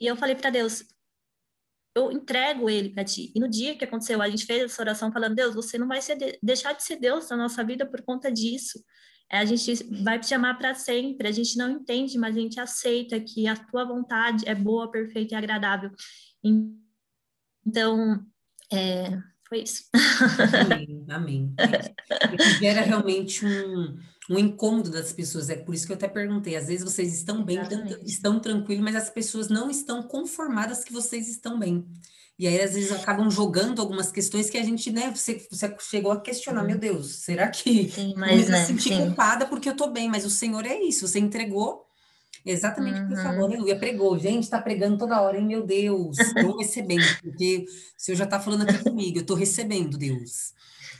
[0.01, 0.83] E eu falei para Deus,
[1.95, 3.31] eu entrego ele para ti.
[3.35, 6.01] E no dia que aconteceu, a gente fez essa oração falando, Deus, você não vai
[6.01, 8.83] ser de deixar de ser Deus na nossa vida por conta disso.
[9.29, 12.59] É, a gente vai te amar para sempre, a gente não entende, mas a gente
[12.59, 15.91] aceita que a tua vontade é boa, perfeita e agradável.
[17.65, 18.25] Então,
[18.71, 19.17] é,
[19.51, 19.83] foi isso.
[20.63, 21.53] Amém, amém.
[21.57, 23.97] É, era realmente um,
[24.29, 25.49] um incômodo das pessoas.
[25.49, 26.55] É por isso que eu até perguntei.
[26.55, 27.59] Às vezes vocês estão bem,
[28.05, 31.85] estão tranquilos, mas as pessoas não estão conformadas que vocês estão bem.
[32.39, 36.13] E aí, às vezes, acabam jogando algumas questões que a gente, né, você, você chegou
[36.13, 38.97] a questionar, meu Deus, será que sim, mas, eu me senti sim.
[39.05, 40.07] culpada porque eu tô bem?
[40.07, 41.90] Mas o Senhor é isso, você entregou
[42.45, 43.45] exatamente o que você falou, uhum.
[43.45, 44.17] aleluia, pregou.
[44.17, 48.39] Gente, tá pregando toda hora, hein, meu Deus, estou recebendo, porque o Senhor já tá
[48.39, 50.53] falando aqui comigo, eu tô recebendo, Deus.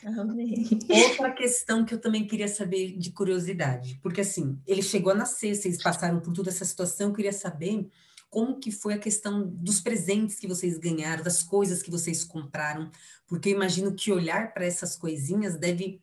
[0.04, 0.68] Amém.
[1.10, 5.56] Outra questão que eu também queria saber de curiosidade, porque assim, ele chegou a nascer,
[5.56, 7.88] vocês passaram por toda essa situação, eu queria saber
[8.30, 12.90] como que foi a questão dos presentes que vocês ganharam, das coisas que vocês compraram,
[13.28, 16.02] porque eu imagino que olhar para essas coisinhas deve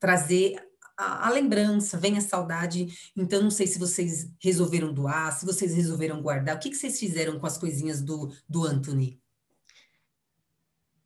[0.00, 0.56] trazer
[0.96, 2.86] a, a, lembrança, vem a saudade.
[3.16, 6.56] Então, não sei se vocês resolveram doar, se vocês resolveram guardar.
[6.56, 9.20] O que, que vocês fizeram com as coisinhas do, do Anthony?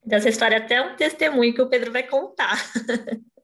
[0.04, 2.56] Dessa história até um testemunho que o Pedro vai contar.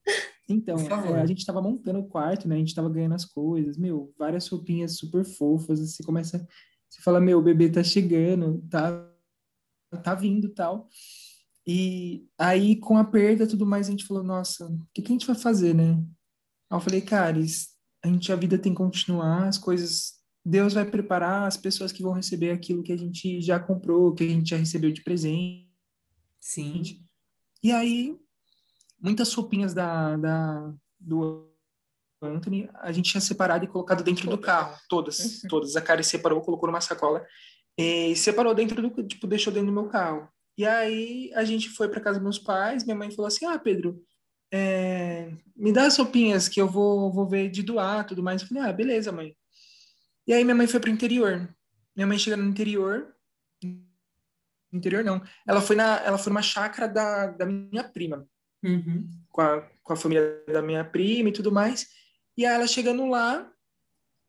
[0.48, 2.56] Então, é, a gente estava montando o quarto, né?
[2.56, 5.80] A gente estava ganhando as coisas, meu, várias roupinhas super fofas.
[5.80, 6.46] Você começa,
[6.88, 9.08] você fala, meu, o bebê tá chegando, tá,
[10.02, 10.88] tá vindo, tal.
[11.66, 15.14] E aí, com a perda, tudo mais, a gente falou, nossa, o que, que a
[15.14, 16.02] gente vai fazer, né?
[16.72, 17.68] Aí eu falei, Caris,
[18.02, 22.02] a gente a vida tem que continuar, as coisas, Deus vai preparar as pessoas que
[22.02, 25.70] vão receber aquilo que a gente já comprou, que a gente já recebeu de presente
[26.42, 26.82] Sim.
[27.62, 28.18] E aí,
[29.00, 31.48] muitas roupinhas da, da, do
[32.20, 35.48] Anthony, a gente tinha separado e colocado dentro do carro, todas, uhum.
[35.48, 35.76] todas.
[35.76, 37.24] A Kari separou, colocou numa sacola
[37.78, 40.28] e separou dentro do, tipo, deixou dentro do meu carro.
[40.58, 43.58] E aí a gente foi para casa dos meus pais, minha mãe falou assim: "Ah,
[43.58, 44.02] Pedro,
[44.52, 48.42] é, me dá as roupinhas que eu vou, vou ver de doar, tudo mais".
[48.42, 49.36] Eu falei: "Ah, beleza, mãe".
[50.26, 51.48] E aí minha mãe foi pro interior.
[51.96, 53.14] Minha mãe chega no interior,
[54.72, 55.22] interior não.
[55.46, 58.26] Ela foi na, ela foi numa chácara da, da minha prima,
[58.64, 59.08] uhum.
[59.30, 61.88] com, a, com a família da minha prima e tudo mais.
[62.36, 63.50] E aí ela chegando lá,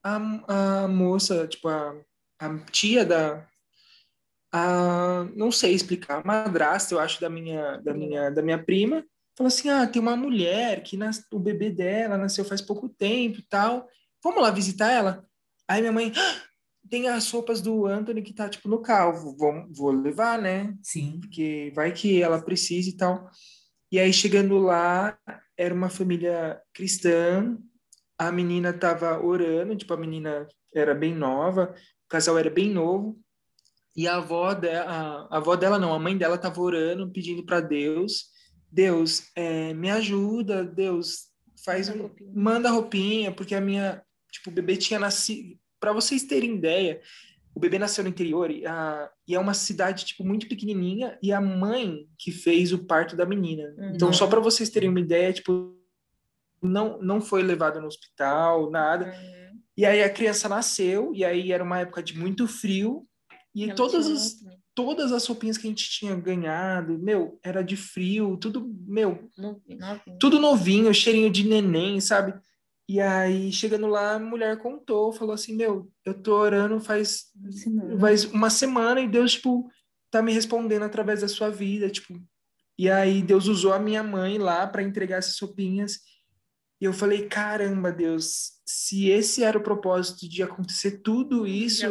[0.03, 1.95] a, a moça, tipo, a,
[2.39, 3.47] a tia da,
[4.51, 9.05] a, não sei explicar, a madrasta, eu acho, da minha, da minha, da minha prima,
[9.35, 13.39] falou assim, ah, tem uma mulher que nas, o bebê dela nasceu faz pouco tempo
[13.39, 13.87] e tal,
[14.23, 15.25] vamos lá visitar ela?
[15.67, 16.41] Aí minha mãe, ah,
[16.89, 19.35] tem as roupas do Anthony que tá, tipo, no carro.
[19.35, 20.75] Vou, vou levar, né?
[20.81, 21.19] Sim.
[21.21, 23.29] Porque vai que ela precisa e tal.
[23.91, 25.17] E aí, chegando lá,
[25.57, 27.57] era uma família cristã.
[28.17, 31.73] A menina tava orando, tipo, a menina era bem nova,
[32.05, 33.19] o casal era bem novo.
[33.95, 37.45] E a avó dela, a, a avó dela não, a mãe dela tava orando, pedindo
[37.45, 38.25] para Deus,
[38.73, 41.27] Deus, é, me ajuda, Deus,
[41.63, 44.01] faz um, manda roupinha, porque a minha,
[44.31, 46.99] tipo, o bebê tinha nascido, para vocês terem ideia,
[47.53, 51.31] o bebê nasceu no interior e, a, e é uma cidade tipo muito pequenininha e
[51.31, 53.75] a mãe que fez o parto da menina.
[53.77, 53.91] Uhum.
[53.93, 55.77] Então só para vocês terem uma ideia, tipo
[56.59, 59.05] não não foi levado no hospital, nada.
[59.05, 59.59] Uhum.
[59.77, 63.05] E aí a criança nasceu e aí era uma época de muito frio
[63.53, 64.35] e todas as
[64.75, 70.17] todas as roupinhas que a gente tinha ganhado, meu, era de frio, tudo, meu, novinho.
[70.19, 72.33] tudo novinho, cheirinho de neném, sabe?
[72.87, 77.27] E aí, chegando lá, a mulher contou, falou assim, meu, eu tô orando faz,
[77.99, 79.69] faz uma semana e Deus, tipo,
[80.11, 82.21] tá me respondendo através da sua vida, tipo.
[82.77, 85.99] E aí, Deus usou a minha mãe lá para entregar essas sopinhas.
[86.81, 91.85] E eu falei, caramba, Deus, se esse era o propósito de acontecer tudo isso,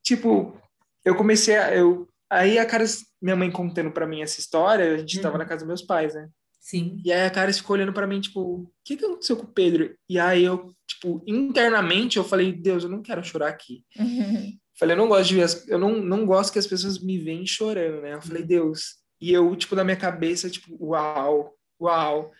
[0.00, 0.56] tipo,
[1.04, 2.84] eu comecei a, eu, aí a cara,
[3.20, 5.38] minha mãe contando para mim essa história, a gente estava uhum.
[5.40, 6.28] na casa dos meus pais, né?
[6.60, 7.02] Sim.
[7.04, 9.52] E aí a cara ficou olhando para mim, tipo, o que, que aconteceu com o
[9.52, 9.96] Pedro?
[10.08, 13.84] E aí eu, tipo, internamente eu falei, Deus, eu não quero chorar aqui.
[13.98, 14.56] Uhum.
[14.78, 17.18] Falei, eu não gosto de ver, as, eu não, não gosto que as pessoas me
[17.18, 18.14] veem chorando, né?
[18.14, 18.48] Eu falei, uhum.
[18.48, 18.96] Deus.
[19.20, 22.32] E eu, tipo, na minha cabeça, tipo, uau, uau,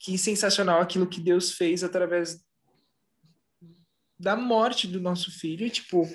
[0.00, 2.40] que sensacional aquilo que Deus fez através
[4.24, 5.68] da morte do nosso filho.
[5.68, 6.08] Tipo,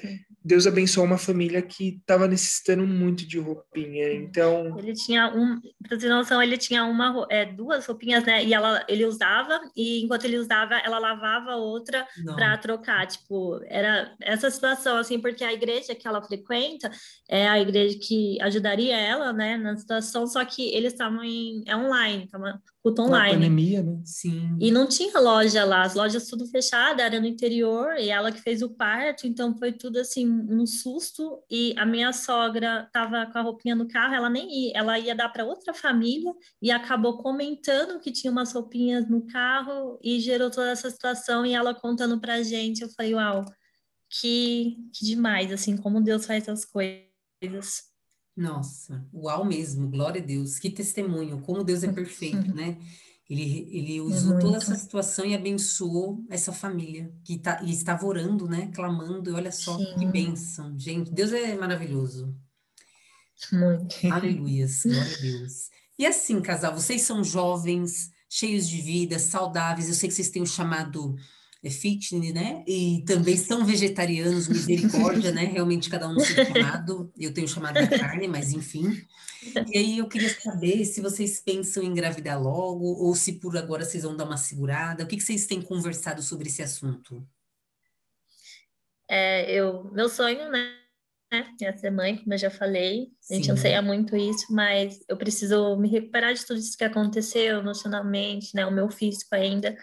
[0.44, 4.12] Deus abençoou uma família que estava necessitando muito de roupinha.
[4.14, 4.78] Então.
[4.80, 5.62] Ele tinha um.
[5.88, 8.44] Pra ter noção, ele tinha uma, é, duas roupinhas, né?
[8.44, 13.06] E ela, ele usava, e enquanto ele usava, ela lavava outra para trocar.
[13.06, 16.90] Tipo, era essa situação, assim, porque a igreja que ela frequenta
[17.30, 21.64] é a igreja que ajudaria ela, né, na situação, só que eles estavam em.
[21.68, 23.34] É online, tava culto online.
[23.34, 24.02] Na pandemia, né?
[24.04, 24.58] Sim.
[24.60, 28.42] E não tinha loja lá, as lojas tudo fechadas, era no interior, e ela que
[28.42, 31.44] fez o parto, então foi tudo assim, um susto.
[31.50, 35.16] E a minha sogra tava com a roupinha no carro, ela nem ia, ela ia
[35.16, 40.50] dar para outra família e acabou comentando que tinha umas roupinhas no carro e gerou
[40.50, 41.46] toda essa situação.
[41.46, 43.46] E ela contando pra gente, eu falei, uau,
[44.10, 47.89] que, que demais, assim, como Deus faz essas coisas.
[48.40, 52.78] Nossa, uau mesmo, glória a Deus, que testemunho, como Deus é perfeito, né?
[53.30, 57.70] Ele, ele é usou é toda essa situação e abençoou essa família que tá, e
[57.70, 58.72] estava orando, né?
[58.74, 59.94] Clamando, e olha só Sim.
[60.00, 61.12] que bênção, gente.
[61.12, 62.34] Deus é maravilhoso.
[63.52, 63.96] Muito.
[64.10, 65.70] Aleluias, glória a Deus.
[65.98, 69.90] E assim, casal, vocês são jovens, cheios de vida, saudáveis.
[69.90, 71.14] Eu sei que vocês têm o chamado
[71.68, 72.64] fitness, né?
[72.66, 75.44] E também são vegetarianos, misericórdia, né?
[75.44, 77.12] Realmente cada um no seu chamado.
[77.18, 79.06] Eu tenho chamado da carne, mas enfim.
[79.68, 83.84] E aí eu queria saber se vocês pensam em engravidar logo ou se por agora
[83.84, 85.04] vocês vão dar uma segurada.
[85.04, 87.28] O que, que vocês têm conversado sobre esse assunto?
[89.10, 90.76] É, eu, meu sonho, né?
[91.62, 93.12] É ser mãe, como eu já falei.
[93.30, 93.52] A gente Sim.
[93.52, 98.66] anseia muito isso, mas eu preciso me recuperar de tudo isso que aconteceu emocionalmente, né?
[98.66, 99.78] O meu físico ainda.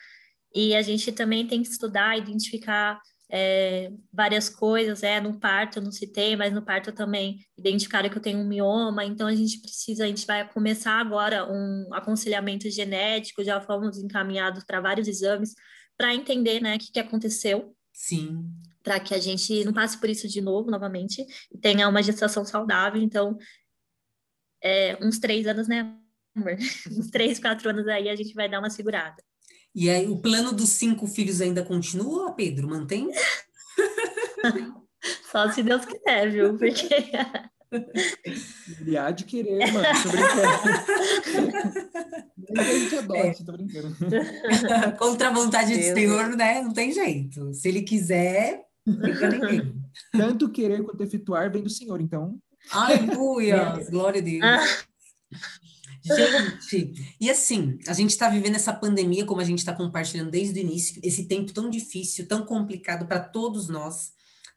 [0.56, 2.98] E a gente também tem que estudar, identificar
[3.30, 8.16] é, várias coisas, é, no parto eu não citei, mas no parto também identificaram que
[8.16, 12.70] eu tenho um mioma, então a gente precisa, a gente vai começar agora um aconselhamento
[12.70, 15.54] genético, já fomos encaminhados para vários exames
[15.94, 17.76] para entender, né, o que, que aconteceu.
[17.92, 18.50] Sim.
[18.82, 22.46] Para que a gente não passe por isso de novo, novamente, e tenha uma gestação
[22.46, 23.36] saudável, então,
[24.62, 25.94] é, uns três anos, né,
[26.34, 26.56] amor?
[26.96, 29.22] uns três, quatro anos aí a gente vai dar uma segurada.
[29.78, 32.66] E aí, o plano dos cinco filhos ainda continua, Pedro?
[32.66, 33.10] Mantém?
[35.30, 36.56] Só se Deus quiser, viu?
[36.56, 36.88] Porque.
[38.80, 39.86] Ele há de querer, mano.
[40.02, 40.48] Tô brincando.
[42.48, 43.44] Nem a gente adote, é.
[43.44, 43.96] tô brincando.
[44.98, 45.88] Contra a vontade Deus.
[45.88, 46.62] do Senhor, né?
[46.62, 47.52] Não tem jeito.
[47.52, 49.74] Se ele quiser, fica ninguém.
[50.10, 52.38] Tanto querer quanto efetuar vem do Senhor, então.
[52.70, 53.74] Aleluia!
[53.90, 54.42] Glória a Deus.
[54.42, 54.64] Ah.
[56.06, 60.58] Gente, e assim, a gente está vivendo essa pandemia, como a gente está compartilhando desde
[60.58, 64.12] o início, esse tempo tão difícil, tão complicado para todos nós.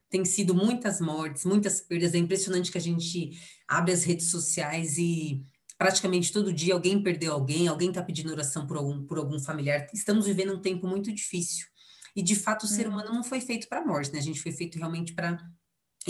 [0.09, 2.13] Tem sido muitas mortes, muitas perdas.
[2.13, 3.31] É impressionante que a gente
[3.67, 5.43] abre as redes sociais e
[5.77, 9.87] praticamente todo dia alguém perdeu alguém, alguém está pedindo oração por algum, por algum familiar.
[9.93, 11.67] Estamos vivendo um tempo muito difícil.
[12.15, 12.93] E de fato, o ser uhum.
[12.93, 14.19] humano não foi feito para a morte, né?
[14.19, 15.39] A gente foi feito realmente para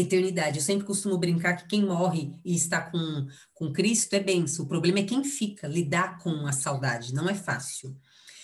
[0.02, 0.58] eternidade.
[0.58, 4.66] Eu sempre costumo brincar que quem morre e está com, com Cristo é benção.
[4.66, 7.14] O problema é quem fica, lidar com a saudade.
[7.14, 7.96] Não é fácil.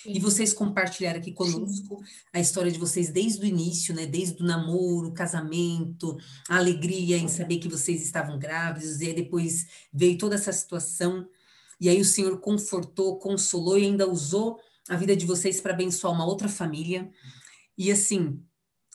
[0.06, 2.12] E vocês compartilharam aqui conosco Sim.
[2.32, 4.06] a história de vocês desde o início, né?
[4.06, 6.16] Desde o namoro, o casamento,
[6.47, 11.28] a alegria em saber que vocês estavam grávidos, e aí depois veio toda essa situação,
[11.82, 16.14] e aí o Senhor confortou, consolou e ainda usou a vida de vocês para abençoar
[16.14, 17.10] uma outra família.
[17.78, 18.39] E assim,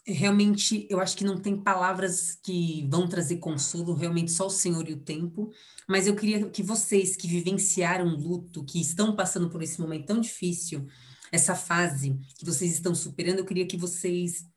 [0.06, 4.88] realmente eu acho que não tem palavras que vão trazer consolo, realmente só o Senhor
[4.88, 5.52] e o tempo.
[5.88, 10.20] Mas eu queria que vocês que vivenciaram luto, que estão passando por esse momento tão
[10.20, 10.86] difícil,
[11.32, 14.48] essa fase que vocês estão superando, eu queria que vocês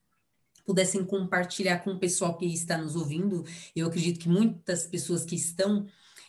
[0.65, 3.45] pudessem compartilhar com o pessoal que está nos ouvindo.
[3.75, 5.85] Eu acredito que muitas pessoas que estão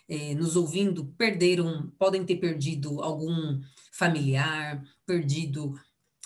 [0.09, 3.61] eh, nos ouvindo perderam, podem ter perdido algum
[3.93, 5.79] familiar, perdido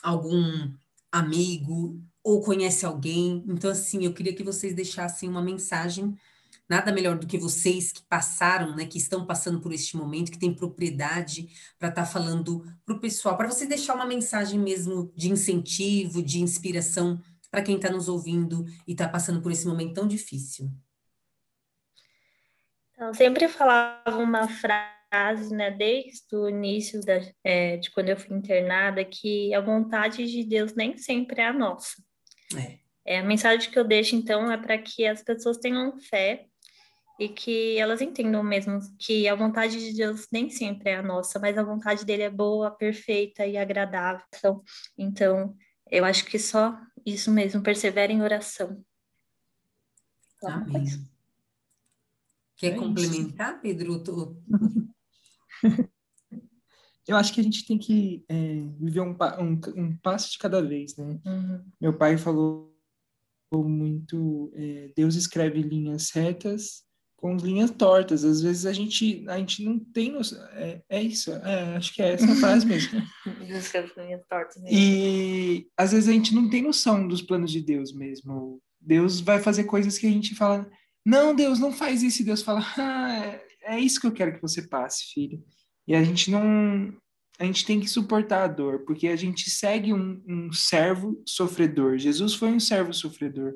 [0.02, 0.72] algum
[1.12, 3.42] amigo ou conhece alguém.
[3.48, 6.14] Então, assim, eu queria que vocês deixassem uma mensagem.
[6.68, 10.38] Nada melhor do que vocês que passaram, né, que estão passando por este momento, que
[10.38, 11.48] têm propriedade
[11.78, 16.22] para estar tá falando para o pessoal, para você deixar uma mensagem mesmo de incentivo,
[16.22, 17.18] de inspiração
[17.50, 20.70] para quem está nos ouvindo e está passando por esse momento tão difícil.
[22.92, 28.36] Então, sempre falava uma frase, né, desde o início da, é, de quando eu fui
[28.36, 32.06] internada, que a vontade de Deus nem sempre é a nossa.
[32.56, 32.78] É.
[33.04, 36.46] é a mensagem que eu deixo, então, é para que as pessoas tenham fé
[37.18, 41.38] e que elas entendam mesmo que a vontade de Deus nem sempre é a nossa,
[41.38, 44.62] mas a vontade dele é boa, perfeita e agradável.
[44.96, 45.56] Então,
[45.90, 48.84] eu acho que só isso mesmo, persevera em oração.
[50.44, 50.84] Amém.
[52.56, 53.62] Quer é complementar, isso.
[53.62, 54.42] Pedro?
[57.08, 58.36] eu acho que a gente tem que é,
[58.78, 61.18] viver um, um, um, passo de cada vez, né?
[61.24, 61.64] Uhum.
[61.80, 62.70] Meu pai falou
[63.50, 66.86] muito, é, Deus escreve linhas retas
[67.16, 68.24] com linhas tortas.
[68.24, 70.38] Às vezes a gente, a gente não tem noção.
[70.52, 73.02] É, é isso, é, acho que é essa frase mesmo.
[73.24, 74.78] Deus escreve com linhas tortas mesmo.
[74.78, 78.60] E às vezes a gente não tem noção dos planos de Deus mesmo.
[78.78, 80.70] Deus vai fazer coisas que a gente fala,
[81.04, 82.20] não, Deus, não faz isso.
[82.20, 85.42] E Deus fala, ah, é, é isso que eu quero que você passe, filho.
[85.88, 86.92] E a gente não.
[87.40, 91.96] A gente tem que suportar a dor, porque a gente segue um, um servo sofredor.
[91.96, 93.54] Jesus foi um servo sofredor.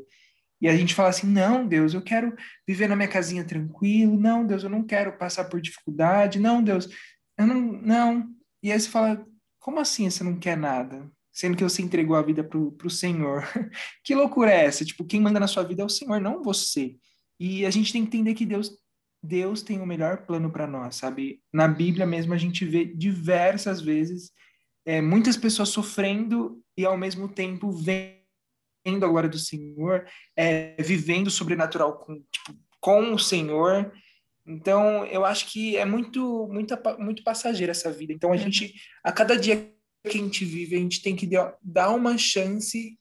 [0.61, 2.35] E a gente fala assim: não, Deus, eu quero
[2.67, 4.19] viver na minha casinha tranquilo.
[4.19, 6.41] Não, Deus, eu não quero passar por dificuldade.
[6.41, 6.89] Não, Deus,
[7.37, 7.61] eu não.
[7.83, 8.29] não.
[8.63, 9.27] E aí você fala:
[9.61, 11.11] como assim você não quer nada?
[11.31, 13.47] Sendo que você entregou a vida para o Senhor.
[14.03, 14.85] que loucura é essa?
[14.85, 16.97] Tipo, quem manda na sua vida é o Senhor, não você.
[17.39, 18.71] E a gente tem que entender que Deus
[19.23, 21.41] Deus tem o melhor plano para nós, sabe?
[21.53, 24.33] Na Bíblia mesmo a gente vê diversas vezes
[24.85, 28.17] é, muitas pessoas sofrendo e ao mesmo tempo vendo
[29.05, 30.07] a glória do Senhor,
[30.37, 33.93] é, vivendo o sobrenatural com, tipo, com o Senhor.
[34.45, 38.13] Então, eu acho que é muito, muito, muito passageira essa vida.
[38.13, 38.39] Então, a uhum.
[38.39, 39.73] gente, a cada dia
[40.05, 41.29] que a gente vive, a gente tem que
[41.63, 42.99] dar uma chance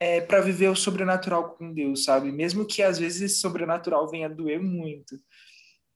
[0.00, 2.30] é, para viver o sobrenatural com Deus, sabe?
[2.30, 5.18] Mesmo que às vezes esse sobrenatural venha doer muito.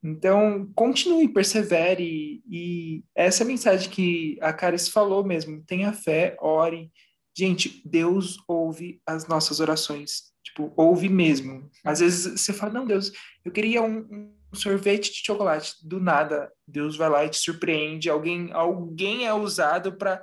[0.02, 2.42] Então, continue, persevere.
[2.48, 6.90] E essa é mensagem que a Caris falou mesmo: tenha fé, ore.
[7.36, 10.32] Gente, Deus ouve as nossas orações.
[10.44, 11.70] Tipo, ouve mesmo.
[11.84, 13.12] Às vezes você fala: não, Deus,
[13.44, 15.74] eu queria um, um sorvete de chocolate.
[15.82, 18.10] Do nada, Deus vai lá e te surpreende.
[18.10, 20.20] Alguém, alguém é usado para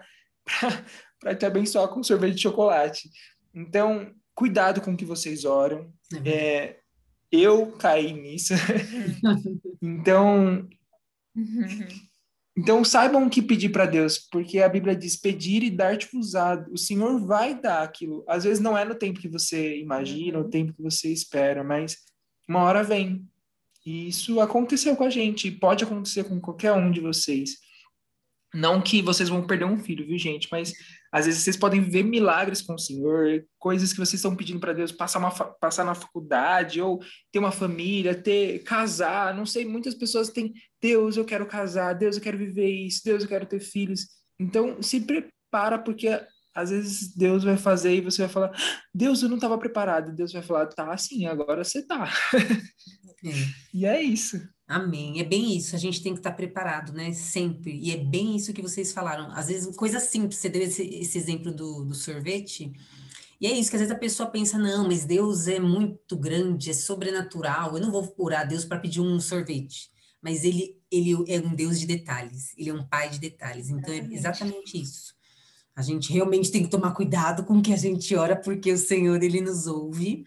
[1.37, 3.09] te abençoar com sorvete de chocolate.
[3.55, 5.91] Então, cuidado com o que vocês oram.
[6.13, 6.21] Uhum.
[6.25, 6.78] É,
[7.31, 8.53] eu caí nisso.
[9.81, 10.67] então,
[12.57, 16.71] então saibam o que pedir para Deus, porque a Bíblia diz pedir e dar-te usado.
[16.71, 18.23] O Senhor vai dar aquilo.
[18.27, 20.43] Às vezes não é no tempo que você imagina, uhum.
[20.43, 21.97] no tempo que você espera, mas
[22.47, 23.25] uma hora vem.
[23.85, 27.57] E isso aconteceu com a gente, pode acontecer com qualquer um de vocês.
[28.53, 30.47] Não que vocês vão perder um filho, viu, gente?
[30.51, 30.73] Mas
[31.11, 34.73] às vezes vocês podem ver milagres com o Senhor, coisas que vocês estão pedindo para
[34.73, 36.99] Deus, passar, uma, passar na faculdade, ou
[37.31, 39.33] ter uma família, ter casar.
[39.35, 43.23] Não sei, muitas pessoas têm, Deus, eu quero casar, Deus, eu quero viver isso, Deus,
[43.23, 44.07] eu quero ter filhos.
[44.39, 46.07] Então, se prepara, porque
[46.53, 48.51] às vezes Deus vai fazer e você vai falar,
[48.93, 50.15] Deus, eu não estava preparado.
[50.15, 52.11] Deus vai falar, tá, sim, agora você tá.
[53.21, 53.31] É.
[53.73, 54.39] e é isso.
[54.69, 55.19] Amém.
[55.19, 55.75] É bem isso.
[55.75, 57.11] A gente tem que estar preparado, né?
[57.11, 57.75] Sempre.
[57.79, 59.31] E é bem isso que vocês falaram.
[59.31, 60.35] Às vezes, coisa simples.
[60.35, 62.71] Você deu esse, esse exemplo do, do sorvete.
[63.41, 66.69] E é isso que às vezes a pessoa pensa: não, mas Deus é muito grande,
[66.69, 67.75] é sobrenatural.
[67.75, 69.89] Eu não vou orar a Deus para pedir um sorvete.
[70.21, 72.53] Mas ele, ele é um Deus de detalhes.
[72.55, 73.71] Ele é um pai de detalhes.
[73.71, 75.15] Então, é exatamente isso.
[75.75, 78.77] A gente realmente tem que tomar cuidado com o que a gente ora, porque o
[78.77, 80.25] Senhor, ele nos ouve.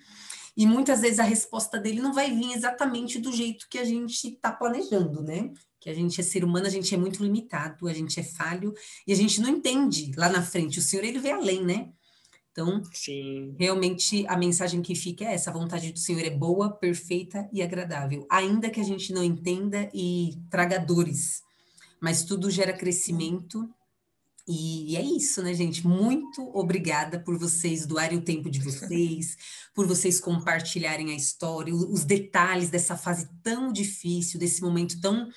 [0.56, 4.28] E muitas vezes a resposta dele não vai vir exatamente do jeito que a gente
[4.28, 5.50] está planejando, né?
[5.80, 8.74] Que a gente é ser humano, a gente é muito limitado, a gente é falho
[9.06, 10.78] e a gente não entende lá na frente.
[10.78, 11.90] O Senhor, ele vê além, né?
[12.52, 13.56] Então, Sim.
[13.58, 17.62] realmente a mensagem que fica é essa: a vontade do Senhor é boa, perfeita e
[17.62, 21.42] agradável, ainda que a gente não entenda e traga dores,
[21.98, 23.68] mas tudo gera crescimento
[24.46, 25.86] e é isso, né, gente?
[25.86, 29.36] Muito obrigada por vocês doarem o tempo de vocês,
[29.74, 35.28] por vocês compartilharem a história, os detalhes dessa fase tão difícil, desse momento tão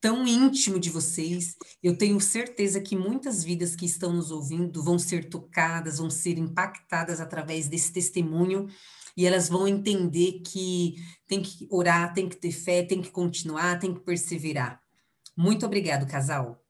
[0.00, 1.54] tão íntimo de vocês.
[1.80, 6.38] Eu tenho certeza que muitas vidas que estão nos ouvindo vão ser tocadas, vão ser
[6.38, 8.68] impactadas através desse testemunho
[9.16, 10.96] e elas vão entender que
[11.28, 14.82] tem que orar, tem que ter fé, tem que continuar, tem que perseverar.
[15.36, 16.61] Muito obrigado, casal.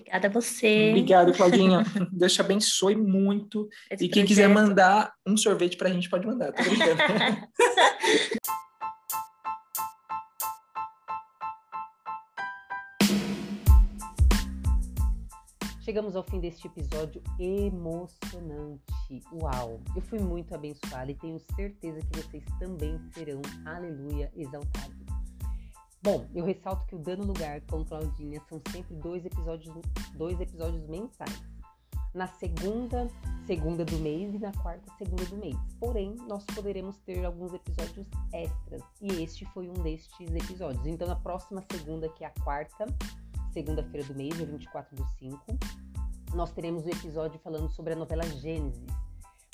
[0.00, 0.88] Obrigada a você.
[0.90, 1.84] Obrigado, Claudinha.
[2.10, 3.68] Deus te abençoe muito.
[3.90, 4.28] Esse e quem projeto.
[4.28, 6.52] quiser mandar um sorvete para a gente, pode mandar.
[6.52, 7.00] Tô brincando.
[15.82, 18.80] Chegamos ao fim deste episódio emocionante.
[19.32, 19.80] Uau!
[19.96, 25.19] Eu fui muito abençoada e tenho certeza que vocês também serão, aleluia, exaltados.
[26.02, 29.74] Bom, eu ressalto que o Dando Lugar com Claudinha são sempre dois episódios,
[30.14, 31.42] dois episódios mensais.
[32.14, 33.06] Na segunda,
[33.46, 35.56] segunda do mês e na quarta, segunda do mês.
[35.78, 38.82] Porém, nós poderemos ter alguns episódios extras.
[39.02, 40.86] E este foi um destes episódios.
[40.86, 42.86] Então, na próxima segunda, que é a quarta,
[43.52, 45.38] segunda-feira do mês, dia 24 do 5,
[46.34, 48.86] nós teremos o um episódio falando sobre a novela Gênesis.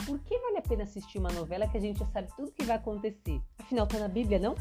[0.06, 2.62] Por que vale a pena assistir uma novela que a gente já sabe tudo que
[2.62, 3.42] vai acontecer?
[3.58, 4.54] Afinal, tá na Bíblia, não?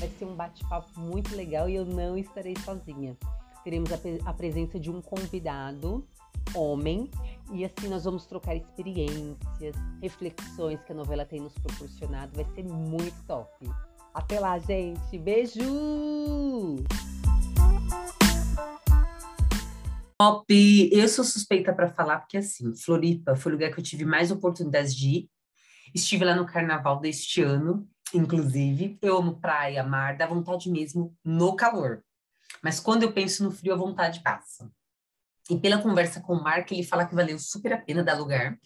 [0.00, 3.14] Vai ser um bate-papo muito legal e eu não estarei sozinha.
[3.62, 6.08] Teremos a, a presença de um convidado,
[6.54, 7.10] homem,
[7.52, 12.32] e assim nós vamos trocar experiências, reflexões que a novela tem nos proporcionado.
[12.34, 13.70] Vai ser muito top.
[14.14, 15.18] Até lá, gente.
[15.18, 15.60] Beijo!
[20.16, 20.90] Top!
[20.90, 24.30] Eu sou suspeita para falar, porque assim, Floripa foi o lugar que eu tive mais
[24.30, 25.30] oportunidades de ir.
[25.94, 28.98] Estive lá no carnaval deste ano inclusive.
[29.02, 32.02] Eu amo praia, mar, dá vontade mesmo no calor.
[32.62, 34.70] Mas quando eu penso no frio, a vontade passa.
[35.48, 38.58] E pela conversa com o Mark, ele fala que valeu super a pena dar lugar.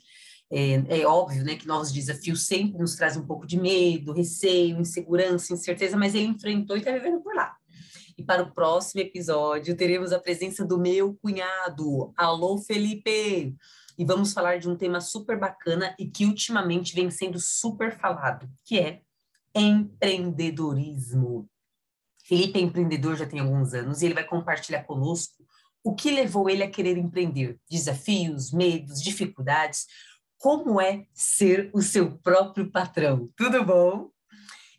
[0.50, 4.78] É, é, óbvio, né, que novos desafios sempre nos trazem um pouco de medo, receio,
[4.78, 7.56] insegurança, incerteza, mas ele enfrentou e está vivendo por lá.
[8.16, 12.12] E para o próximo episódio, teremos a presença do meu cunhado.
[12.16, 13.56] Alô, Felipe!
[13.96, 18.48] E vamos falar de um tema super bacana e que ultimamente vem sendo super falado,
[18.64, 19.00] que é
[19.54, 21.48] empreendedorismo.
[22.24, 25.44] Felipe é empreendedor já tem alguns anos e ele vai compartilhar conosco
[25.84, 29.86] o que levou ele a querer empreender, desafios, medos, dificuldades,
[30.38, 33.28] como é ser o seu próprio patrão.
[33.36, 34.10] Tudo bom?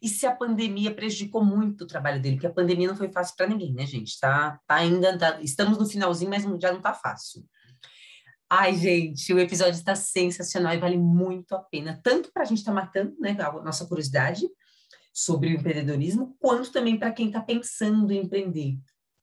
[0.01, 3.36] E se a pandemia prejudicou muito o trabalho dele, porque a pandemia não foi fácil
[3.36, 4.19] para ninguém, né, gente?
[4.19, 7.43] Tá, tá ainda, tá, estamos no finalzinho, mas já não tá fácil.
[8.49, 12.59] Ai, gente, o episódio está sensacional e vale muito a pena, tanto para a gente
[12.59, 14.47] estar tá matando, né, a nossa curiosidade,
[15.16, 18.78] sobre o empreendedorismo, quanto também para quem está pensando em empreender.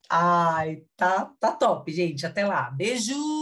[0.08, 2.24] Ai, tá, tá top, gente.
[2.24, 2.70] Até lá.
[2.70, 3.41] Beijo!